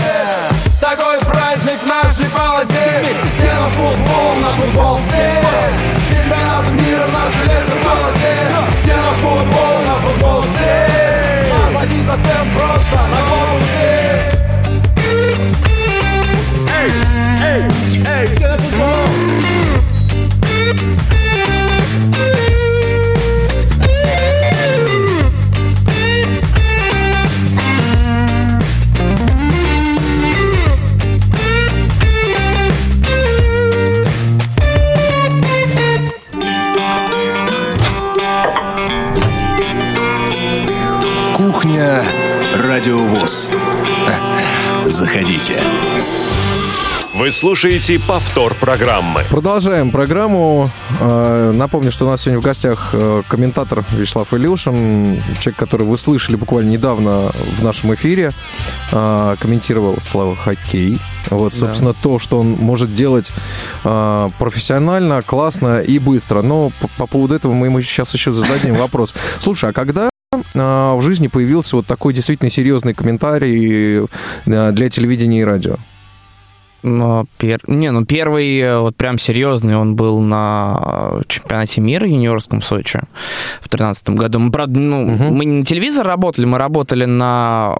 [0.80, 3.04] Такой праздник в нашей полосе.
[3.24, 5.44] Все на футбол, на футбол все
[6.08, 8.36] Чемпионат мира в нашей лесополосе
[8.82, 10.88] Все на футбол, на футбол все
[11.52, 14.39] Назвать совсем просто на глобусе
[43.30, 43.50] Радиовоз.
[44.86, 45.60] Заходите.
[47.14, 49.24] Вы слушаете повтор программы.
[49.28, 50.70] Продолжаем программу.
[51.00, 55.98] Э, напомню, что у нас сегодня в гостях э, комментатор Вячеслав Илюшин, человек, который вы
[55.98, 58.32] слышали буквально недавно в нашем эфире,
[58.90, 60.98] э, комментировал Слава хоккей.
[61.28, 61.98] Вот, собственно, да.
[62.02, 63.30] то, что он может делать
[63.82, 66.42] профессионально, классно и быстро.
[66.42, 69.14] Но по, по поводу этого мы ему сейчас еще зададим вопрос.
[69.38, 70.09] Слушай, а когда
[70.54, 74.06] в жизни появился вот такой действительно серьезный комментарий
[74.46, 75.76] для телевидения и радио?
[76.82, 77.60] Но пер...
[77.66, 83.00] Не, ну первый э, вот прям серьезный он был на чемпионате мира юниорском в Сочи
[83.60, 84.38] в 2013 году.
[84.38, 85.24] Мы, правда, ну, угу.
[85.34, 87.76] мы не на телевизор работали, мы работали на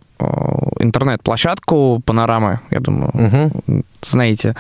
[0.79, 3.83] интернет-площадку Панорамы, я думаю, угу.
[4.03, 4.55] знаете,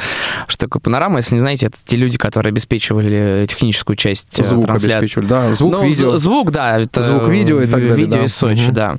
[0.46, 1.18] что такое Панорама.
[1.18, 4.98] Если не знаете, это те люди, которые обеспечивали техническую часть звук трансляции.
[4.98, 6.18] обеспечивали, да, звук, ну, видео.
[6.18, 6.79] Звук, да.
[6.79, 7.96] Это звук, видео и так далее.
[7.96, 8.24] Видео да.
[8.24, 8.72] из Сочи, угу.
[8.72, 8.96] да.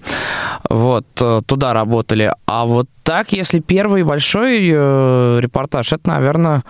[0.69, 1.05] Вот,
[1.45, 2.33] туда работали.
[2.45, 6.63] А вот так, если первый большой э, репортаж, это, наверное,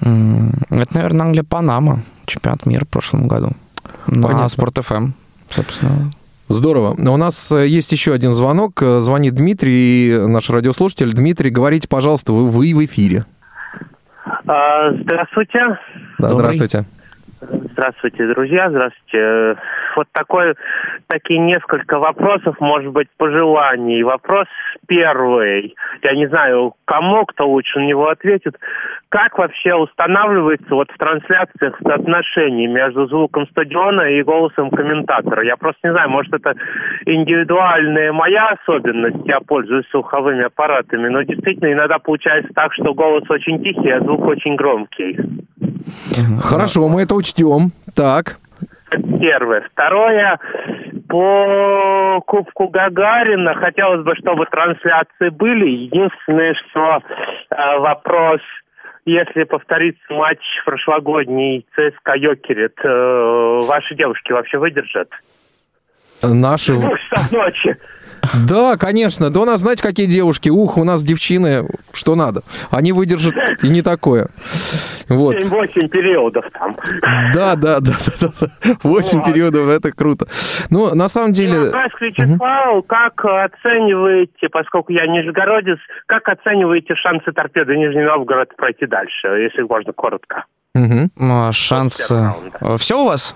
[0.00, 3.50] это, наверное, Англия Панама, чемпионат мира в прошлом году.
[4.06, 4.42] Понятно.
[4.42, 5.12] На Спорт ФМ,
[5.50, 6.10] собственно.
[6.48, 6.94] Здорово.
[6.98, 8.80] У нас есть еще один звонок.
[8.80, 11.12] Звонит Дмитрий, наш радиослушатель.
[11.12, 13.24] Дмитрий, говорите, пожалуйста, вы, вы в эфире.
[14.46, 15.78] А, здравствуйте.
[16.18, 16.54] Да, Добрый.
[16.54, 16.86] здравствуйте.
[17.72, 19.56] Здравствуйте, друзья, здравствуйте.
[20.00, 20.54] Вот такой,
[21.08, 24.02] такие несколько вопросов, может быть, пожеланий.
[24.02, 24.46] Вопрос
[24.86, 25.74] первый.
[26.02, 28.56] Я не знаю, кому, кто лучше на него ответит.
[29.10, 35.44] Как вообще устанавливается вот в трансляциях соотношение между звуком стадиона и голосом комментатора?
[35.44, 36.54] Я просто не знаю, может, это
[37.04, 43.62] индивидуальная моя особенность, я пользуюсь слуховыми аппаратами, но действительно иногда получается так, что голос очень
[43.62, 45.18] тихий, а звук очень громкий.
[46.40, 47.72] Хорошо, мы это учтем.
[47.94, 48.38] Так.
[48.90, 49.68] Первое.
[49.72, 50.38] Второе.
[51.08, 55.68] По Кубку Гагарина хотелось бы, чтобы трансляции были.
[55.68, 56.98] Единственное, что
[57.50, 58.40] э, вопрос,
[59.04, 65.08] если повторится матч прошлогодний ЦСКА Йокерит, э, ваши девушки вообще выдержат?
[66.22, 66.74] Наши...
[66.74, 67.76] Часов ночи.
[68.48, 69.30] Да, конечно.
[69.30, 70.48] Да у нас, знаете, какие девушки?
[70.48, 72.42] Ух, у нас девчины, что надо.
[72.70, 74.28] Они выдержат и не такое.
[75.08, 75.34] Вот.
[75.36, 76.76] 7-8 периодов там.
[77.34, 78.46] Да, да, да, да, да.
[78.82, 79.26] 8 Вот.
[79.26, 80.26] периодов, это круто.
[80.70, 81.58] Ну, на самом деле...
[81.58, 82.82] Вопрос к Вячеславу.
[82.84, 89.92] Как оцениваете, поскольку я нижегородец, как оцениваете шансы торпеды Нижний Новгород пройти дальше, если можно
[89.92, 90.44] коротко?
[90.74, 91.10] Мгм.
[91.18, 92.32] А, Шансы...
[92.78, 93.34] Все у вас?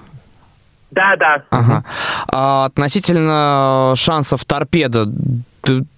[0.94, 1.42] Да, да.
[1.50, 1.84] Ага.
[2.28, 5.06] А относительно шансов торпеда,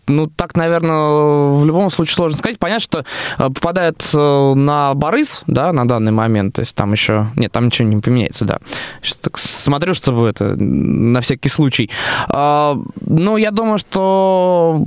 [0.07, 2.59] ну, так, наверное, в любом случае сложно сказать.
[2.59, 7.27] Понятно, что э, попадает э, на Борис, да, на данный момент, то есть там еще...
[7.35, 8.59] Нет, там ничего не поменяется, да.
[9.03, 11.91] Сейчас так смотрю, чтобы это, на всякий случай.
[12.29, 14.85] А, Ну, я думаю, что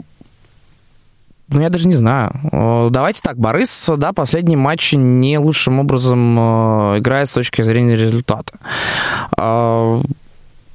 [1.52, 2.32] ну, я даже не знаю.
[2.92, 8.54] Давайте так, Борис, да, последний матч не лучшим образом э, играет с точки зрения результата.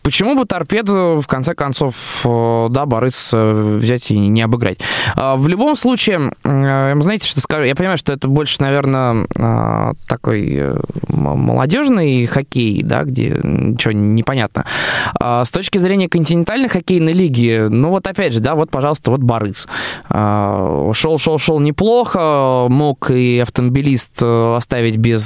[0.04, 4.78] Почему бы торпеду, в конце концов, э, да, Борис э, взять и не обыграть?
[5.16, 7.62] Э, В любом случае, э, знаете, что скажу?
[7.64, 10.74] Я понимаю, что это больше, наверное, э, такой
[11.08, 14.66] молодежный хоккей, да, где ничего не понятно.
[15.18, 19.20] А С точки зрения континентальной хоккейной лиги, ну вот опять же, да, вот, пожалуйста, вот
[19.20, 19.66] Борис.
[20.10, 25.24] А, Шел, шел, шел неплохо, мог и автомобилист оставить без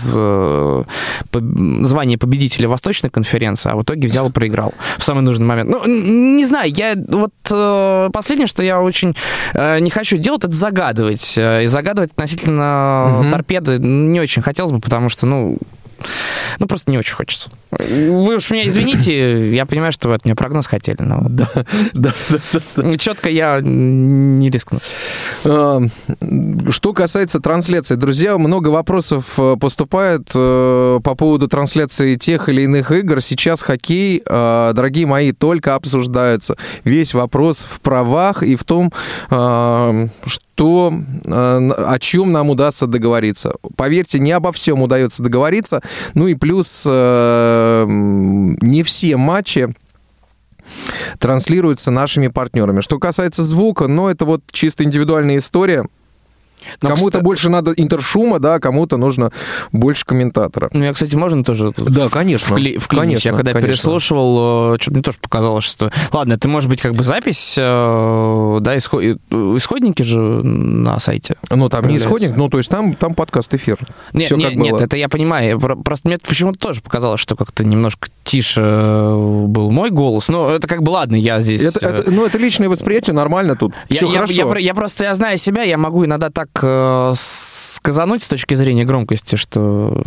[1.33, 4.68] звания победителя Восточной конференции, а в итоге взял и проиграл
[4.99, 5.71] в самый нужный момент.
[5.71, 9.15] Ну, не знаю, я вот э, последнее, что я очень
[9.55, 11.35] э, не хочу делать, это загадывать.
[11.37, 13.31] Э, И загадывать относительно Мгм.
[13.31, 15.59] торпеды не очень хотелось бы, потому что, ну,
[16.59, 17.51] ну, просто не очень хочется.
[17.71, 21.51] Вы уж меня извините, я понимаю, что вы от меня прогноз хотели, но Да,
[21.95, 22.97] да, да, да.
[22.97, 24.79] четко я не рискну.
[25.45, 25.81] А,
[26.71, 32.91] Что касается трансляции, друзья, много вопросов э, поступает э, по поводу трансляции тех или иных
[32.91, 33.21] игр.
[33.21, 36.57] Сейчас хоккей, э, дорогие мои, только обсуждается.
[36.85, 38.93] Весь вопрос в правах и в том,
[39.31, 40.09] э,
[40.59, 40.93] что,
[41.25, 43.55] э, о чем нам удастся договориться.
[43.77, 45.83] Поверьте, не обо всем удается договориться.
[46.15, 49.73] Ну и плюс э, не все матчи
[51.21, 52.81] транслируются нашими партнерами.
[52.81, 55.87] Что касается звука, ну, это вот чисто индивидуальная история.
[56.81, 59.31] Кому-то больше надо интершума, да, кому-то нужно
[59.73, 60.71] больше комментатора.
[60.73, 62.55] Ну, я, кстати, можно тоже Да, конечно.
[62.57, 63.09] вкли- вклинить?
[63.09, 63.69] Конечно, я когда конечно.
[63.69, 65.91] переслушивал, что мне тоже показалось, что...
[66.13, 71.37] Ладно, это может быть как бы запись, э, да, исход- исходники же на сайте.
[71.51, 73.79] Ну, там не исходник, ну, то есть там, там подкаст-эфир.
[74.13, 74.81] Нет, Всё нет, как нет, было.
[74.83, 75.59] это я понимаю.
[75.61, 80.29] Про- Просто мне почему-то тоже показалось, что как-то немножко тише э, был мой голос.
[80.29, 81.63] Ну, это как бы ладно, я здесь...
[81.63, 83.73] Это- э, это- ну, это личное восприятие, нормально тут.
[83.89, 84.33] Я, Все я- хорошо.
[84.35, 88.55] я про- я просто я знаю себя, я могу иногда так э, сказануть с точки
[88.55, 90.03] зрения громкости, что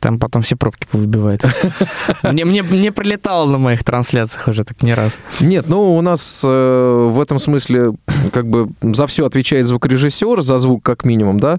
[0.00, 1.44] там потом все пробки повыбивает.
[2.22, 5.18] Мне, мне, мне прилетало на моих трансляциях уже так не раз.
[5.40, 7.92] Нет, ну у нас э, в этом смысле
[8.32, 11.58] как бы за все отвечает звукорежиссер, за звук как минимум, да.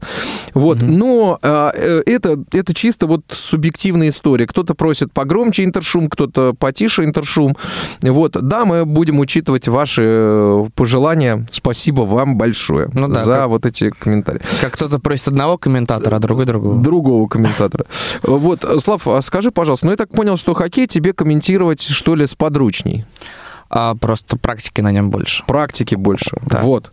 [0.53, 4.47] Вот, но э, э, это, это чисто вот субъективная история.
[4.47, 7.55] Кто-то просит погромче интершум, кто-то потише интершум.
[8.01, 11.45] Вот, да, мы будем учитывать ваши э, пожелания.
[11.51, 14.41] Спасибо вам большое Ну да, за как- вот эти комментарии.
[14.61, 16.81] Как кто-то просит одного комментатора, а другой другого.
[16.81, 17.85] Другого комментатора.
[18.23, 22.25] Вот, Слав, а скажи, пожалуйста, ну я так понял, что хоккей тебе комментировать, что ли,
[22.25, 23.05] сподручней?
[23.69, 25.43] А просто практики на нем больше.
[25.47, 26.37] Практики больше.
[26.43, 26.59] Да.
[26.59, 26.91] Вот.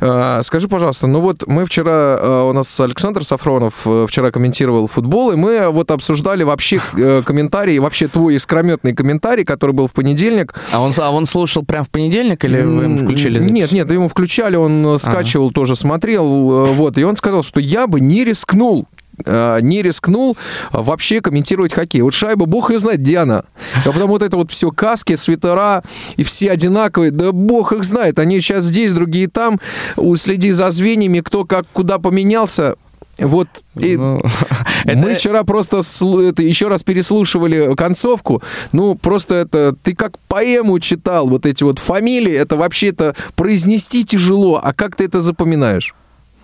[0.00, 4.86] Э, Скажи, пожалуйста, ну вот мы вчера, э, у нас Александр Сафронов э, вчера комментировал
[4.86, 9.92] футбол, и мы вот обсуждали вообще э, комментарии, вообще твой искрометный комментарий, который был в
[9.92, 10.54] понедельник.
[10.70, 13.52] А он, а он слушал прям в понедельник или вы ему включили запись?
[13.52, 17.88] Нет, нет, ему включали, он э, скачивал, тоже смотрел, вот, и он сказал, что я
[17.88, 18.86] бы не рискнул
[19.26, 20.36] не рискнул
[20.72, 22.00] вообще комментировать хоккей.
[22.02, 23.44] Вот шайба, бог ее знает, где она.
[23.84, 25.82] А потом вот это вот все каски, свитера,
[26.16, 27.10] и все одинаковые.
[27.10, 28.18] Да бог их знает.
[28.18, 29.60] Они сейчас здесь, другие там.
[29.96, 32.76] Уследи за звеньями, кто как куда поменялся.
[33.18, 33.46] Вот
[33.78, 34.22] и Ну,
[34.86, 38.42] мы это- вчера просто это, еще раз переслушивали концовку.
[38.72, 44.58] Ну, просто это ты как поэму читал, вот эти вот фамилии, это вообще-то произнести тяжело,
[44.64, 45.94] а как ты это запоминаешь?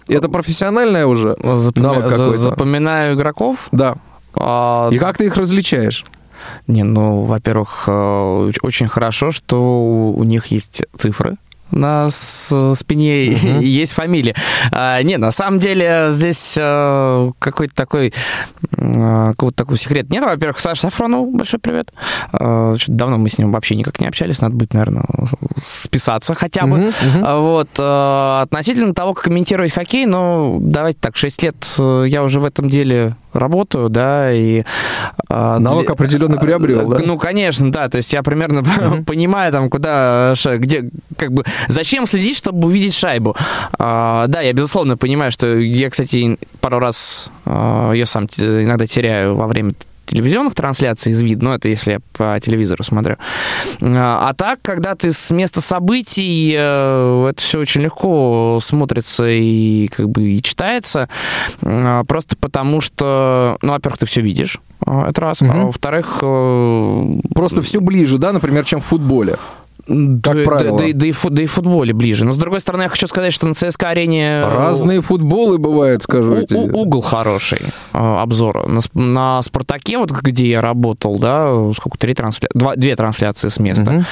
[0.09, 1.37] Это профессиональное уже?
[1.43, 2.39] Запоми- навык за- какой-то?
[2.39, 3.69] Запоминаю игроков.
[3.73, 3.97] Да.
[4.35, 6.05] А, И как ты их различаешь?
[6.67, 11.37] Не, ну, во-первых, э, оч- очень хорошо, что у них есть цифры
[11.71, 14.35] на спине и есть фамилия.
[14.73, 18.13] А, не, на самом деле здесь э, какой-то такой
[18.77, 20.25] э, какого-то такого секрета нет.
[20.25, 21.93] Во-первых, Саша Сафронову большой привет.
[22.33, 25.05] Чё-то давно мы с ним вообще никак не общались, надо быть, наверное,
[25.63, 26.79] списаться хотя бы.
[26.79, 27.25] Мгм, мгм.
[27.25, 32.23] А Вот, э, относительно того, как комментировать хоккей, ну, давайте так, 6 лет э, я
[32.23, 34.61] уже в этом деле работаю, да, и...
[34.61, 36.99] э, Навык для- определенно приобрел, да?
[37.05, 38.63] Ну, конечно, да, то есть я примерно
[39.07, 43.37] понимаю, там, куда, где, как бы, зачем следить, чтобы увидеть шайбу.
[43.79, 49.35] А, Да, я, безусловно, понимаю, что я, кстати, пару раз а, ее сам иногда теряю
[49.37, 49.75] во время
[50.09, 53.17] телевизионных трансляций из вида, ну, это если я по телевизору смотрю.
[53.81, 59.89] А а так, когда ты с места событий, э, это все очень легко смотрится и
[59.89, 61.09] как бы и читается,
[61.63, 65.67] А, просто потому что, ну, во-первых, ты все видишь, а, это раз, а Мгм.
[65.67, 69.37] во-вторых, э, Просто все ближе, да, например, чем в футболе.
[69.89, 70.79] Да, да- правило.
[70.79, 72.25] Да, и- да и фу- да и в футболе ближе.
[72.25, 74.43] Но, с другой стороны, я хочу сказать, что на ЦСКА-арене...
[74.43, 76.61] э, Разные футболы бывают, скажу у- тебе.
[76.61, 77.61] угол хороший
[77.93, 78.67] э, обзора.
[78.69, 82.49] На, на Спартаке, вот где я работал, да, сколько, три трансля...
[82.55, 83.91] Два, две трансляции с места.
[83.91, 84.05] Мгм.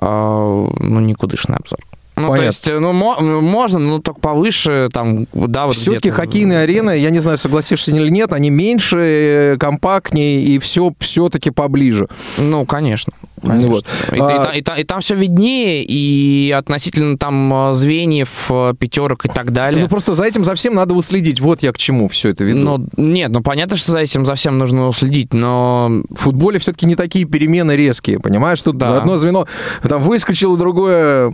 [0.00, 1.78] А, ну, никудышный обзор.
[2.16, 2.36] Ну, Понятно.
[2.38, 6.98] то есть, э, ну, ну, можно, но только повыше, там, да, вот Все-таки хоккейные арены,
[6.98, 12.08] я не знаю, согласишься или нет, они меньше, компактнее и все все-таки поближе.
[12.36, 13.14] Ну, конечно.
[13.42, 13.68] Конечно.
[13.70, 13.86] вот.
[14.12, 18.50] И, и А- та- и та- и там все виднее, и относительно там э, звеньев,
[18.50, 19.82] э, пятерок и так далее.
[19.82, 21.40] Ну просто за этим за всем надо уследить.
[21.40, 22.58] Вот я к чему все это веду.
[22.58, 26.86] Ну, нет, ну понятно, что за этим за всем нужно следить, но В футболе все-таки
[26.86, 28.60] не такие перемены резкие, понимаешь?
[28.62, 28.96] Тут Да.
[28.98, 29.46] одно звено
[29.88, 31.32] там выскочило, другое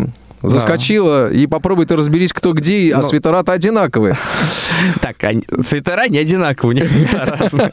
[0.48, 3.02] заскочило, и попробуй ты разберись, кто где, а Ну.
[3.02, 4.16] свитера-то одинаковые.
[5.00, 5.16] так,
[5.64, 7.70] цвета не одинаковые, у них разные.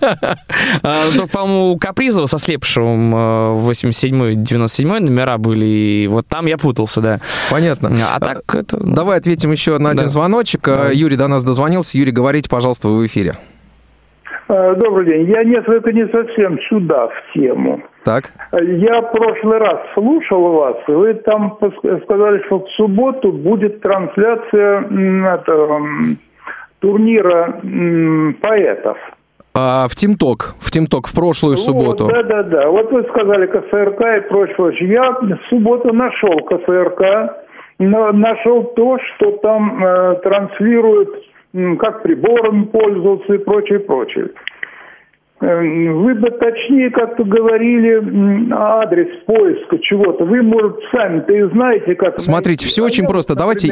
[0.81, 1.01] А,
[1.31, 7.19] По-моему, у Капризова со Слепшевым 87-97 номера были, и вот там я путался, да.
[7.49, 7.91] Понятно.
[8.11, 8.77] А так это...
[8.77, 10.09] Давай ответим еще на один Да.
[10.09, 10.67] звоночек.
[10.67, 10.95] А, Давай.
[10.95, 11.97] Юрий до нас дозвонился.
[11.97, 13.37] Юрий, говорите, пожалуйста, вы в эфире.
[14.53, 15.31] Э, Добрый день.
[15.31, 17.81] Я несколько не совсем сюда в тему.
[18.03, 18.31] Так.
[18.51, 21.57] Я в прошлый раз слушал вас, и вы там
[22.03, 24.81] сказали, что в субботу будет трансляция
[25.33, 25.79] это,
[26.79, 27.59] турнира
[28.41, 28.97] поэтов.
[29.55, 30.53] А, в Тимток.
[30.59, 32.07] В Тимток в прошлую субботу.
[32.07, 32.69] Да, да, да.
[32.69, 34.89] Вот вы сказали КСРК и прочее.
[34.91, 37.37] Я в субботу нашел КСРК,
[37.79, 41.09] но нашел то, что там э, транслируют,
[41.53, 44.29] как приборами пользоваться и прочее, прочее.
[45.39, 45.59] Э,
[45.91, 50.25] Вы бы точнее как-то говорили адрес поиска чего-то.
[50.25, 52.19] Вы, может, сами-то и знаете, как...
[52.19, 52.65] Смотрите, найти.
[52.65, 53.35] все А очень просто.
[53.35, 53.69] Давайте...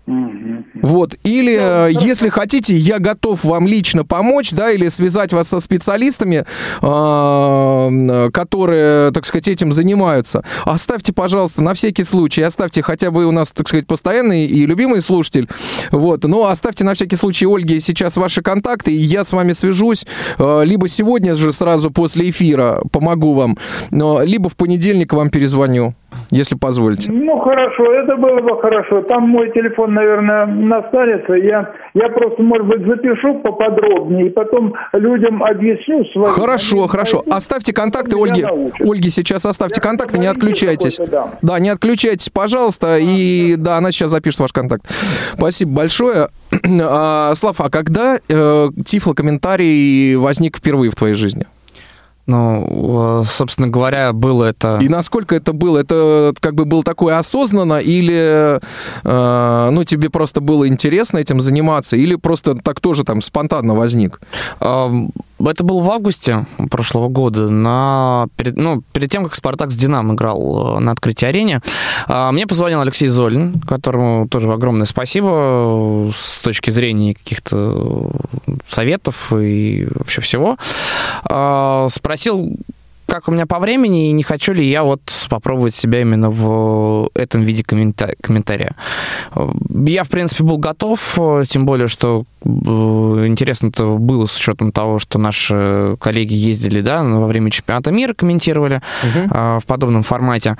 [0.05, 5.61] Вот, или э, если хотите, я готов вам лично помочь, да, или связать вас со
[5.61, 6.45] специалистами,
[6.81, 10.43] э, которые, так сказать, этим занимаются.
[10.65, 15.01] Оставьте, пожалуйста, на всякий случай, оставьте хотя бы у нас, так сказать, постоянный и любимый
[15.01, 15.47] слушатель,
[15.91, 20.05] вот, но оставьте на всякий случай Ольге сейчас ваши контакты, и я с вами свяжусь,
[20.37, 23.57] э, либо сегодня же сразу после эфира помогу вам,
[23.91, 25.95] либо в понедельник вам перезвоню
[26.31, 27.11] если позволите.
[27.11, 29.01] Ну, хорошо, это было бы хорошо.
[29.03, 31.33] Там мой телефон, наверное, настанется.
[31.33, 36.05] Я, я просто, может быть, запишу поподробнее и потом людям объясню.
[36.05, 37.17] Свои, хорошо, хорошо.
[37.17, 38.45] Найдут, оставьте контакты Ольги.
[38.79, 40.97] Ольги сейчас оставьте я контакты, не отключайтесь.
[40.97, 41.29] Да.
[41.41, 42.97] да, не отключайтесь, пожалуйста.
[42.99, 44.85] И да, она сейчас запишет ваш контакт.
[45.33, 46.29] Спасибо большое.
[46.85, 51.45] А, Слав, а когда э, тифло-комментарий возник впервые в твоей жизни?
[52.25, 54.79] Ну, собственно говоря, было это...
[54.81, 55.79] И насколько это было?
[55.79, 58.61] Это как бы было такое осознанно или,
[59.03, 64.21] э, ну, тебе просто было интересно этим заниматься, или просто так тоже там спонтанно возник?
[65.39, 70.13] Это было в августе прошлого года, на, перед, ну, перед тем, как «Спартак» с «Динамо»
[70.13, 71.61] играл э, на открытии арене.
[72.07, 78.11] А, мне позвонил Алексей Золин, которому тоже огромное спасибо с точки зрения каких-то
[78.67, 80.57] советов и вообще всего.
[81.25, 82.55] А, спросил,
[83.13, 87.11] как у меня по времени, и не хочу ли я вот попробовать себя именно в
[87.13, 88.75] этом виде комментария.
[89.85, 94.97] Я, в принципе, был готов, тем более, что э, интересно это было с учетом того,
[94.97, 99.29] что наши коллеги ездили, да, во время чемпионата мира комментировали угу.
[99.59, 100.57] в подобном формате.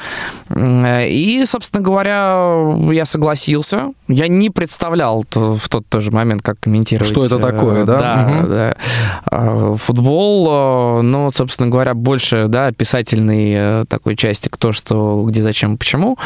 [0.56, 3.94] И, собственно говоря, я согласился.
[4.08, 7.10] Я не представлял в тот тоже момент, как комментировать.
[7.10, 7.98] Что это такое, да?
[7.98, 8.48] Да, угу.
[8.48, 9.76] да.
[9.78, 16.18] Футбол, но, собственно говоря, больше, да, писательной э, такой части, кто что, где, зачем, почему.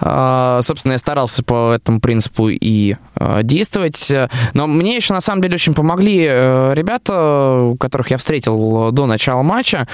[0.00, 2.96] А, собственно, я старался по этому принципу и
[3.42, 4.12] действовать.
[4.54, 9.42] Но мне еще, на самом деле, очень помогли э, ребята, которых я встретил до начала
[9.42, 9.86] матча.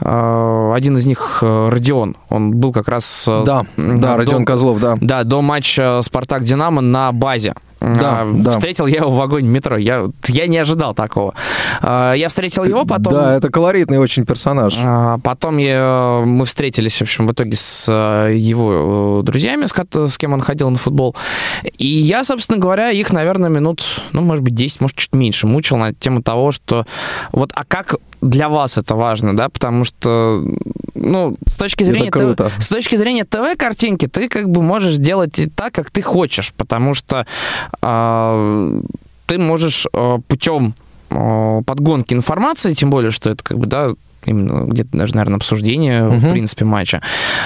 [0.00, 2.16] Один из них Родион.
[2.28, 3.24] Он был как раз...
[3.26, 4.96] Да, да, Родион до, Козлов, да.
[5.00, 7.54] Да, до матча «Спартак-Динамо» на базе.
[7.80, 8.52] Да, а, да.
[8.52, 9.76] Встретил я его в вагоне метро.
[9.78, 11.34] Я, я не ожидал такого.
[11.80, 13.14] А, я встретил его потом...
[13.14, 14.76] Да, это колоритный очень персонаж.
[14.80, 19.74] А, потом я, мы встретились, в общем, в итоге с э, его э, друзьями, с,
[20.12, 21.16] с кем он ходил на футбол.
[21.78, 23.82] И я, собственно говоря, их, наверное, минут,
[24.12, 26.86] ну, может быть, 10, может, чуть меньше мучил на тему того, что
[27.32, 30.44] вот, а как для вас это важно, да, потому что,
[30.94, 35.72] ну, с точки зрения, ТВ, с точки зрения ТВ-картинки ты как бы можешь делать так,
[35.72, 37.26] как ты хочешь, потому что
[37.80, 38.82] э,
[39.26, 40.74] ты можешь э, путем
[41.10, 43.94] э, подгонки информации, тем более, что это как бы, да,
[44.26, 46.16] именно где-то даже, наверное, обсуждение, угу.
[46.16, 47.00] в принципе, матча,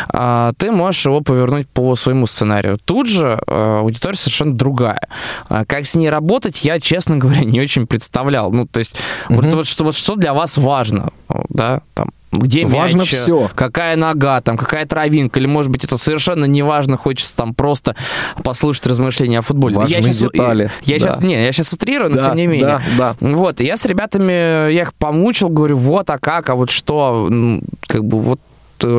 [0.09, 2.79] а, ты можешь его повернуть по своему сценарию.
[2.85, 5.09] Тут же а, аудитория совершенно другая.
[5.49, 8.53] А, как с ней работать, я, честно говоря, не очень представлял.
[8.53, 8.95] Ну, то есть,
[9.29, 9.41] угу.
[9.41, 11.11] вот, вот, что, вот что для вас важно,
[11.49, 13.51] да, там, где важно мяч, все.
[13.55, 17.97] какая нога, там, какая травинка, или, может быть, это совершенно не важно, хочется там просто
[18.43, 19.77] послушать размышления о футболе.
[19.77, 20.71] Важные я сейчас, детали.
[20.83, 21.01] Я да.
[21.01, 22.81] сейчас, не, я сейчас утрирую, но да, тем не менее.
[22.99, 23.29] Да, да.
[23.29, 27.29] Вот, я с ребятами, я их помучил, говорю, вот, а как, а вот что,
[27.87, 28.41] как бы, вот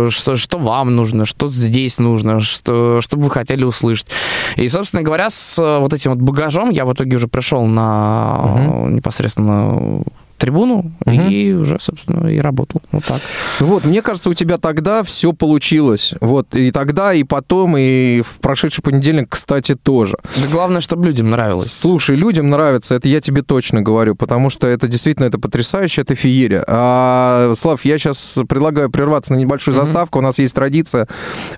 [0.10, 4.08] что, что вам нужно, что здесь нужно, что, что бы вы хотели услышать.
[4.56, 8.88] И, собственно говоря, с вот этим вот багажом я в итоге уже пришел на угу.
[8.88, 10.02] непосредственно
[10.38, 11.12] трибуну угу.
[11.12, 12.82] и уже, собственно, и работал.
[12.92, 13.22] Вот так.
[13.60, 16.14] Вот, мне кажется, у тебя тогда все получилось.
[16.20, 20.18] Вот, и тогда, и потом, и в прошедший понедельник, кстати, тоже.
[20.42, 21.72] Да главное, чтобы людям нравилось.
[21.72, 26.16] Слушай, людям нравится, это я тебе точно говорю, потому что это действительно, это потрясающе, это
[26.16, 26.64] феерия.
[26.68, 29.86] А, Слав, я сейчас предлагаю прерваться на небольшую угу.
[29.86, 30.20] заставку.
[30.20, 31.08] У нас есть традиция.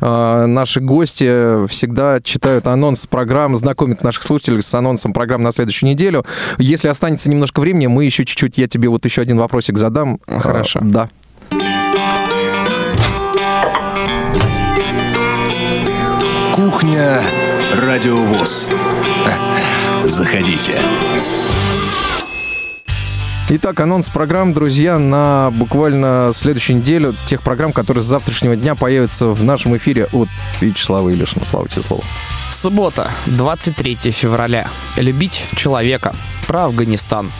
[0.01, 5.89] А, наши гости всегда читают анонс программ, знакомят наших слушателей с анонсом программ на следующую
[5.89, 6.25] неделю.
[6.57, 10.20] Если останется немножко времени, мы еще чуть-чуть, я тебе вот еще один вопросик задам.
[10.28, 10.80] Хорошо.
[10.82, 11.09] А, да.
[16.53, 17.22] Кухня
[17.76, 18.70] Радиовоз.
[20.05, 20.74] Заходите.
[23.49, 29.28] Итак, анонс программ, друзья, на буквально следующую неделю тех программ, которые с завтрашнего дня появятся
[29.28, 30.28] в нашем эфире от
[30.59, 31.45] Вячеслава Илишина.
[31.45, 32.03] Слава тебе слово.
[32.51, 34.70] Суббота, 23 февраля.
[34.97, 36.13] Любить человека.
[36.45, 37.32] Про Афганистан.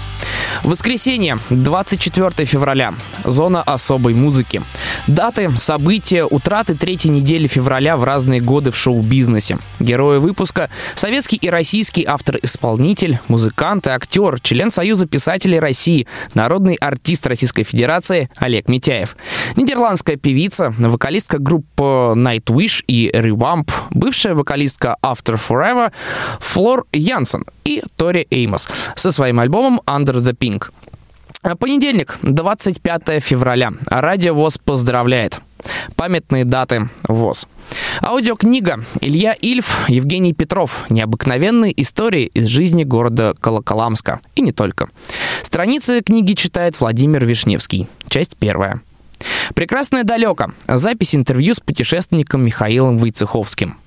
[0.64, 2.94] Воскресенье, 24 февраля.
[3.24, 4.62] Зона особой музыки.
[5.08, 9.58] Даты, события, утраты третьей недели февраля в разные годы в шоу-бизнесе.
[9.80, 17.26] Герои выпуска– советский и российский автор-исполнитель, музыкант и актер, член Союза писателей России, народный артист
[17.26, 19.16] Российской Федерации Олег Митяев.
[19.56, 25.94] Нидерландская певица, вокалистка группы Nightwish и Revamp, бывшая вокалистка After Forever
[26.42, 30.70] Флор Янсен и Тори Эймос со своим альбомом Under the Pink.
[31.42, 33.74] Понедельник, 25 февраля.
[33.86, 35.40] Радио ВОЗ поздравляет.
[35.96, 37.48] Памятные даты ВОЗ.
[38.02, 40.86] Аудиокнига Илья Ильф, Евгений Петров.
[40.90, 44.20] Необыкновенные истории из жизни города Колоколамска.
[44.36, 44.90] И не только.
[45.42, 47.88] Страницы книги читает Владимир Вишневский.
[48.10, 48.82] Часть первая.
[49.56, 50.52] Прекрасное далеко.
[50.68, 53.78] Запись интервью с путешественником Михаилом Войцеховским.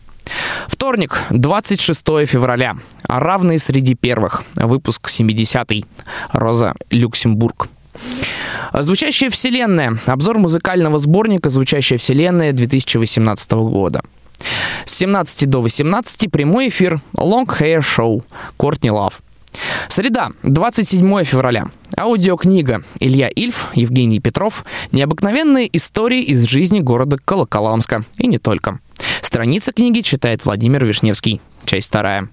[0.69, 2.77] Вторник, 26 февраля.
[3.09, 4.43] Равные среди первых.
[4.55, 5.85] Выпуск 70-й.
[6.33, 7.69] Роза Люксембург.
[8.73, 9.99] Звучащая вселенная.
[10.07, 14.03] Обзор музыкального сборника «Звучащая вселенная» 2018 года.
[14.85, 18.23] С 17 до 18 прямой эфир Long Hair Show
[18.57, 19.21] Кортни Лав.
[19.89, 21.67] Среда, 27 февраля.
[21.97, 24.65] Аудиокнига Илья Ильф, Евгений Петров.
[24.93, 28.05] Необыкновенные истории из жизни города Колоколамска.
[28.17, 28.79] И не только.
[29.31, 31.41] Страница книги читает Владимир Вишневский.
[31.65, 32.29] Часть вторая.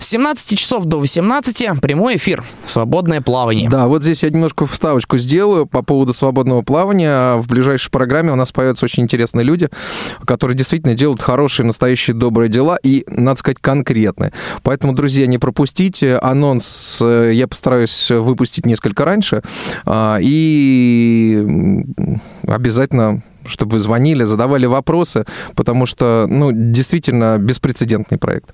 [0.00, 2.42] С 17 часов до 18 прямой эфир.
[2.66, 3.70] Свободное плавание.
[3.70, 7.36] Да, вот здесь я немножко вставочку сделаю по поводу свободного плавания.
[7.36, 9.70] В ближайшей программе у нас появятся очень интересные люди,
[10.24, 14.32] которые действительно делают хорошие, настоящие, добрые дела и, надо сказать, конкретные.
[14.64, 16.16] Поэтому, друзья, не пропустите.
[16.16, 19.44] Анонс э, я постараюсь выпустить несколько раньше.
[19.84, 21.46] А, и
[22.48, 25.24] обязательно чтобы вы звонили, задавали вопросы,
[25.54, 28.50] потому что, ну, действительно, беспрецедентный проект.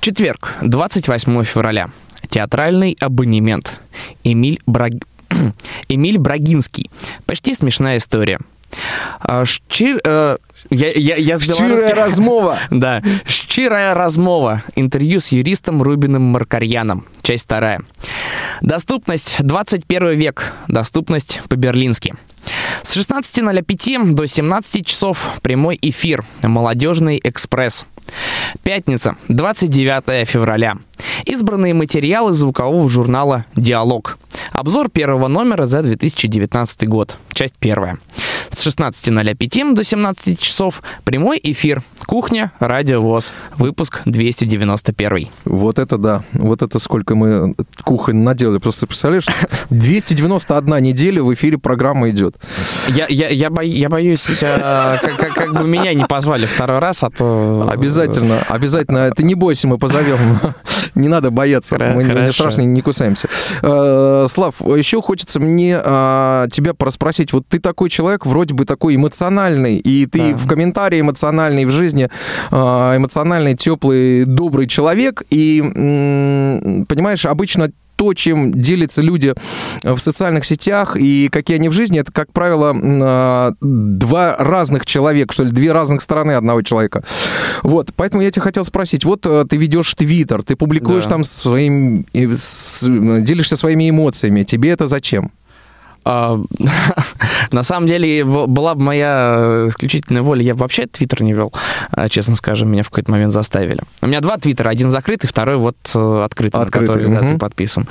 [0.00, 1.90] Четверг, 28 февраля.
[2.28, 3.78] Театральный абонемент.
[4.24, 4.92] Эмиль, Браг...
[5.88, 6.90] Эмиль Брагинский.
[7.26, 8.38] Почти смешная история.
[9.44, 10.00] Шчир...
[10.70, 12.58] Я, я, я Щирая размова.
[12.70, 13.02] Да.
[13.26, 14.62] Щирая размова.
[14.74, 17.04] Интервью с юристом Рубиным Маркарьяном.
[17.22, 17.80] Часть вторая.
[18.60, 20.52] Доступность 21 век.
[20.68, 22.14] Доступность по-берлински.
[22.82, 27.86] С 16.05 до 17 часов прямой эфир «Молодежный экспресс».
[28.62, 30.76] Пятница, 29 февраля.
[31.24, 34.18] Избранные материалы звукового журнала «Диалог».
[34.52, 37.16] Обзор первого номера за 2019 год.
[37.32, 37.98] Часть первая.
[38.50, 41.82] С 16.05 до 17 часов прямой эфир.
[42.06, 43.32] Кухня, радио ВОЗ.
[43.56, 45.28] Выпуск 291.
[45.44, 46.22] Вот это да.
[46.32, 48.58] Вот это сколько мы кухонь наделали.
[48.58, 49.26] Просто представляешь,
[49.70, 52.36] 291 неделя в эфире программа идет.
[52.88, 56.78] Я, я, я, бо, я боюсь, э, как, как, как бы меня не позвали второй
[56.78, 57.68] раз, а то...
[57.70, 59.10] Обязательно, обязательно.
[59.10, 60.40] Ты не бойся, мы позовем.
[60.96, 61.76] Не надо бояться.
[61.78, 63.28] Мы не страшно не кусаемся.
[63.62, 67.32] Э, Слав, еще хочется мне э, тебя порасспросить.
[67.32, 72.08] Вот ты такой человек, вроде бы такой эмоциональный, и ты в комментарии эмоциональный, в жизни
[72.50, 75.60] э, эмоциональный, теплый, добрый человек, и,
[76.88, 79.34] понимаешь, обычно то, чем делятся люди
[79.82, 85.32] в социальных сетях и какие они в жизни, это, как правило, а, два разных человека,
[85.32, 87.02] что ли, две разных стороны одного человека.
[87.62, 91.10] Вот, поэтому я тебя хотел спросить, вот э, ты ведешь Твиттер, ты публикуешь да.
[91.10, 95.32] там своим, делишься своими эмоциями, тебе это зачем?
[96.08, 96.40] А,
[97.50, 101.52] на самом деле, была бы моя исключительная воля, я вообще твиттер не вел,
[101.90, 103.80] а, честно скажем, меня в какой-то момент заставили.
[104.02, 107.14] У меня два твиттера, один закрытый, второй вот э, открытый, открытый на который угу.
[107.14, 107.88] да, ты подписан.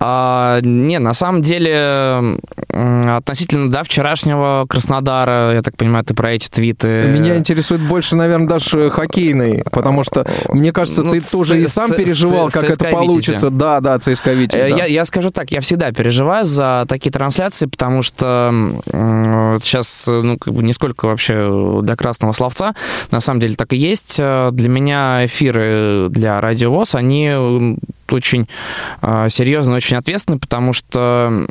[0.00, 2.38] А, не, на самом деле,
[2.70, 7.02] относительно, да, вчерашнего Краснодара, я так понимаю, ты про эти твиты...
[7.08, 11.90] Меня интересует больше, наверное, даже хоккейный, потому что, мне кажется, ну, ты тоже и сам
[11.90, 13.50] переживал, как это получится.
[13.50, 14.64] Да, да, ЦСКА Витязь.
[14.64, 20.04] Э, я скажу так, я всегда переживаю за такие трансляции, трансляции, потому что э, сейчас,
[20.06, 22.74] ну, как бы нисколько вообще для красного словца,
[23.10, 24.16] на самом деле так и есть.
[24.18, 27.76] Э, для меня эфиры для Радио ВОЗ, они
[28.10, 28.48] очень
[29.02, 31.46] э, серьезно, очень ответственны, потому что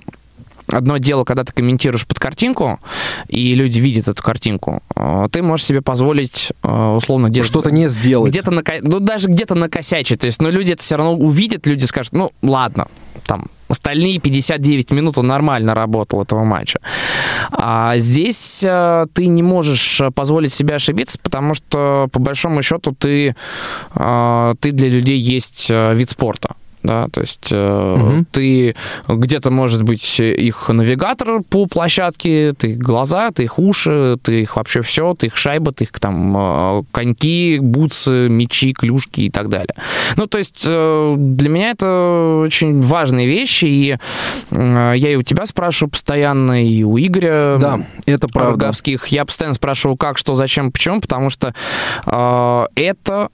[0.68, 2.80] одно дело, когда ты комментируешь под картинку,
[3.28, 4.84] и люди видят эту картинку,
[5.32, 7.48] ты можешь себе позволить, условно, где-то...
[7.48, 8.32] Что-то не сделать.
[8.32, 8.74] Где-то, нако...
[8.82, 10.20] ну, даже где-то накосячить.
[10.20, 12.88] То есть, но люди это все равно увидят, люди скажут, ну, ладно,
[13.26, 16.80] там, Остальные 59 минут он нормально работал этого матча.
[17.52, 23.36] А здесь э, ты не можешь позволить себе ошибиться, потому что, по большому счету, ты,
[23.96, 26.56] э, ты для людей есть э, вид спорта.
[26.84, 28.26] Да, то есть угу.
[28.32, 28.76] ты
[29.08, 34.56] где-то, может быть, их навигатор по площадке, ты их глаза, ты их уши, ты их
[34.56, 39.50] вообще все, ты их шайба, ты их там э, коньки, бутсы, мечи, клюшки и так
[39.50, 39.76] далее.
[40.16, 43.98] Ну, то есть для меня это очень важные вещи, и
[44.52, 47.58] я и у тебя спрашиваю постоянно, и у Игоря.
[47.60, 48.52] Да, это правда.
[48.52, 49.08] Роговских.
[49.08, 51.54] Я постоянно спрашиваю, как, что, зачем, почему, потому что
[52.06, 53.30] э, это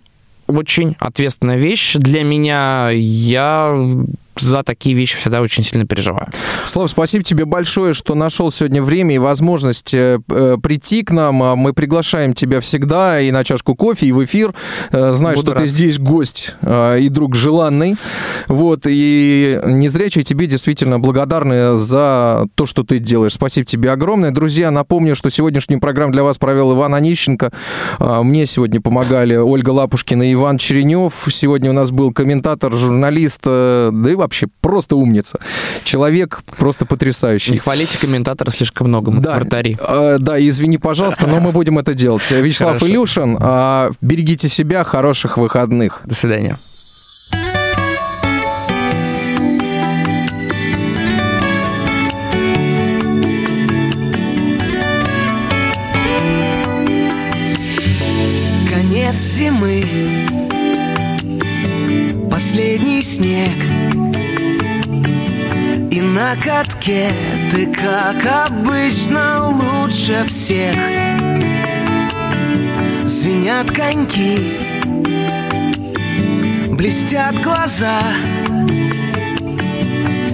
[0.47, 2.89] очень ответственная вещь для меня.
[2.91, 3.73] Я
[4.39, 6.27] за такие вещи всегда очень сильно переживаю.
[6.65, 11.43] Слав, спасибо тебе большое, что нашел сегодня время и возможность э, э прийти к нам.
[11.43, 14.53] А мы приглашаем тебя всегда и на чашку кофе, и в эфир.
[14.91, 15.63] Э, знаю, Буду что рад.
[15.63, 17.95] ты здесь гость э, и друг желанный.
[18.47, 23.33] Вот, и не зря тебе действительно благодарны за то, что ты делаешь.
[23.33, 24.31] Спасибо тебе огромное.
[24.31, 27.51] Друзья, напомню, что сегодняшнюю программу для вас провел Иван Онищенко.
[27.99, 31.13] Э, мне сегодня помогали Ольга Лапушкина и Иван Черенев.
[31.29, 35.39] Сегодня у нас был комментатор, журналист, э, да и вообще просто умница.
[35.83, 37.51] Человек просто потрясающий.
[37.51, 39.77] Не хвалите комментатора слишком много, мы да, вратари.
[39.79, 42.29] Э, да, извини, пожалуйста, но мы будем это делать.
[42.29, 42.87] Вячеслав Хорошо.
[42.87, 46.01] Илюшин, э, берегите себя, хороших выходных.
[46.05, 46.57] До свидания.
[58.73, 59.83] Конец зимы
[62.35, 63.94] Последний снег
[65.95, 67.09] и на катке
[67.51, 70.75] ты, как обычно, лучше всех.
[73.05, 74.57] Звенят коньки,
[76.69, 78.01] блестят глаза.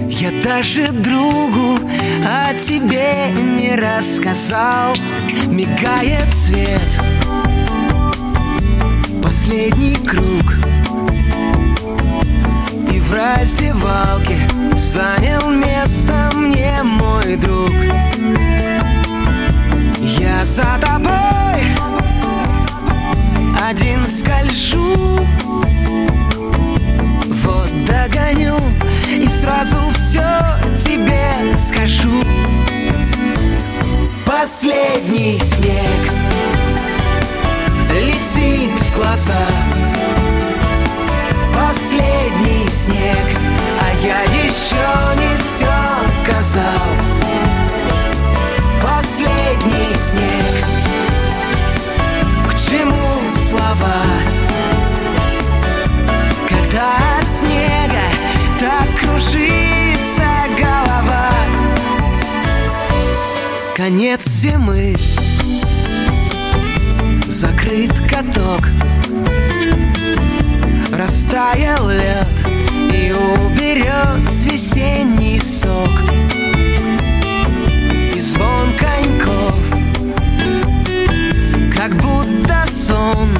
[0.08, 1.78] Я даже другу
[2.24, 4.96] о тебе не рассказал.
[5.46, 6.80] Мигает свет,
[9.22, 10.71] последний круг
[13.12, 14.38] в раздевалке
[14.74, 17.70] занял место мне мой друг.
[20.00, 21.62] Я за тобой
[23.68, 25.18] один скольжу
[27.44, 28.56] Вот догоню
[29.18, 30.40] и сразу все
[30.74, 32.22] тебе скажу.
[34.24, 36.12] Последний снег
[37.92, 39.61] летит в глаза
[41.92, 43.38] Последний снег
[44.02, 45.70] я еще не все
[46.20, 46.64] сказал.
[48.80, 50.64] Последний снег.
[52.48, 54.02] К чему слова?
[56.48, 58.06] Когда от снега
[58.58, 60.24] так кружится
[60.58, 61.30] голова.
[63.76, 64.96] Конец зимы.
[67.28, 68.70] Закрыт каток
[71.02, 72.46] Растаял лед
[72.92, 75.90] и уберет весенний сок.
[78.14, 79.58] И звон коньков
[81.76, 83.30] Как будто сон.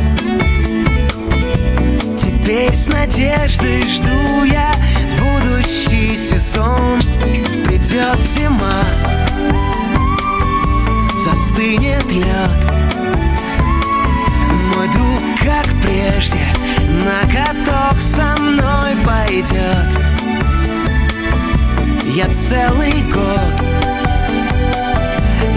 [2.16, 4.72] Теперь с надеждой жду я
[5.20, 7.00] Будущий сезон.
[7.64, 8.82] Придет зима
[11.16, 12.72] Застынет лед.
[14.74, 20.03] Мой друг, как прежде на каток со мной пойдет.
[22.14, 23.62] Я целый год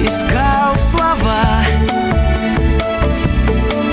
[0.07, 1.43] искал слова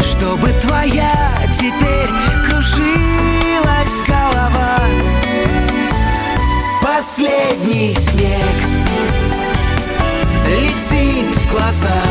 [0.01, 2.09] Чтобы твоя теперь
[2.47, 4.79] кружилась голова.
[6.81, 8.57] Последний снег
[10.47, 12.03] летит в глаза.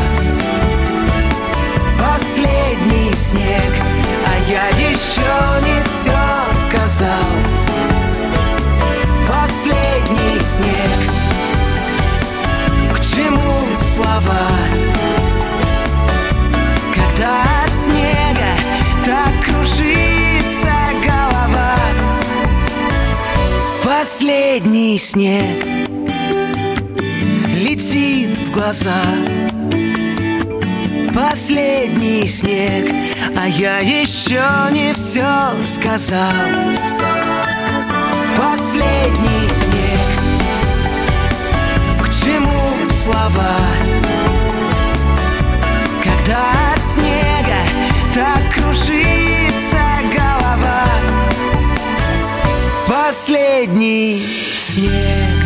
[1.98, 4.01] Последний снег
[4.52, 5.22] я еще
[5.64, 6.12] не все
[6.66, 7.24] сказал.
[9.26, 10.98] Последний снег.
[12.94, 14.46] К чему слова?
[16.94, 18.52] Когда от снега
[19.06, 21.76] так кружится голова.
[23.82, 25.64] Последний снег
[27.58, 29.02] Летит в глаза
[31.14, 32.88] Последний снег
[33.36, 35.26] а я еще не все
[35.64, 36.32] сказал.
[38.36, 40.10] Последний снег.
[42.02, 43.56] К чему слова?
[46.02, 47.62] Когда от снега
[48.14, 49.80] так кружится
[50.14, 50.84] голова.
[52.86, 55.41] Последний снег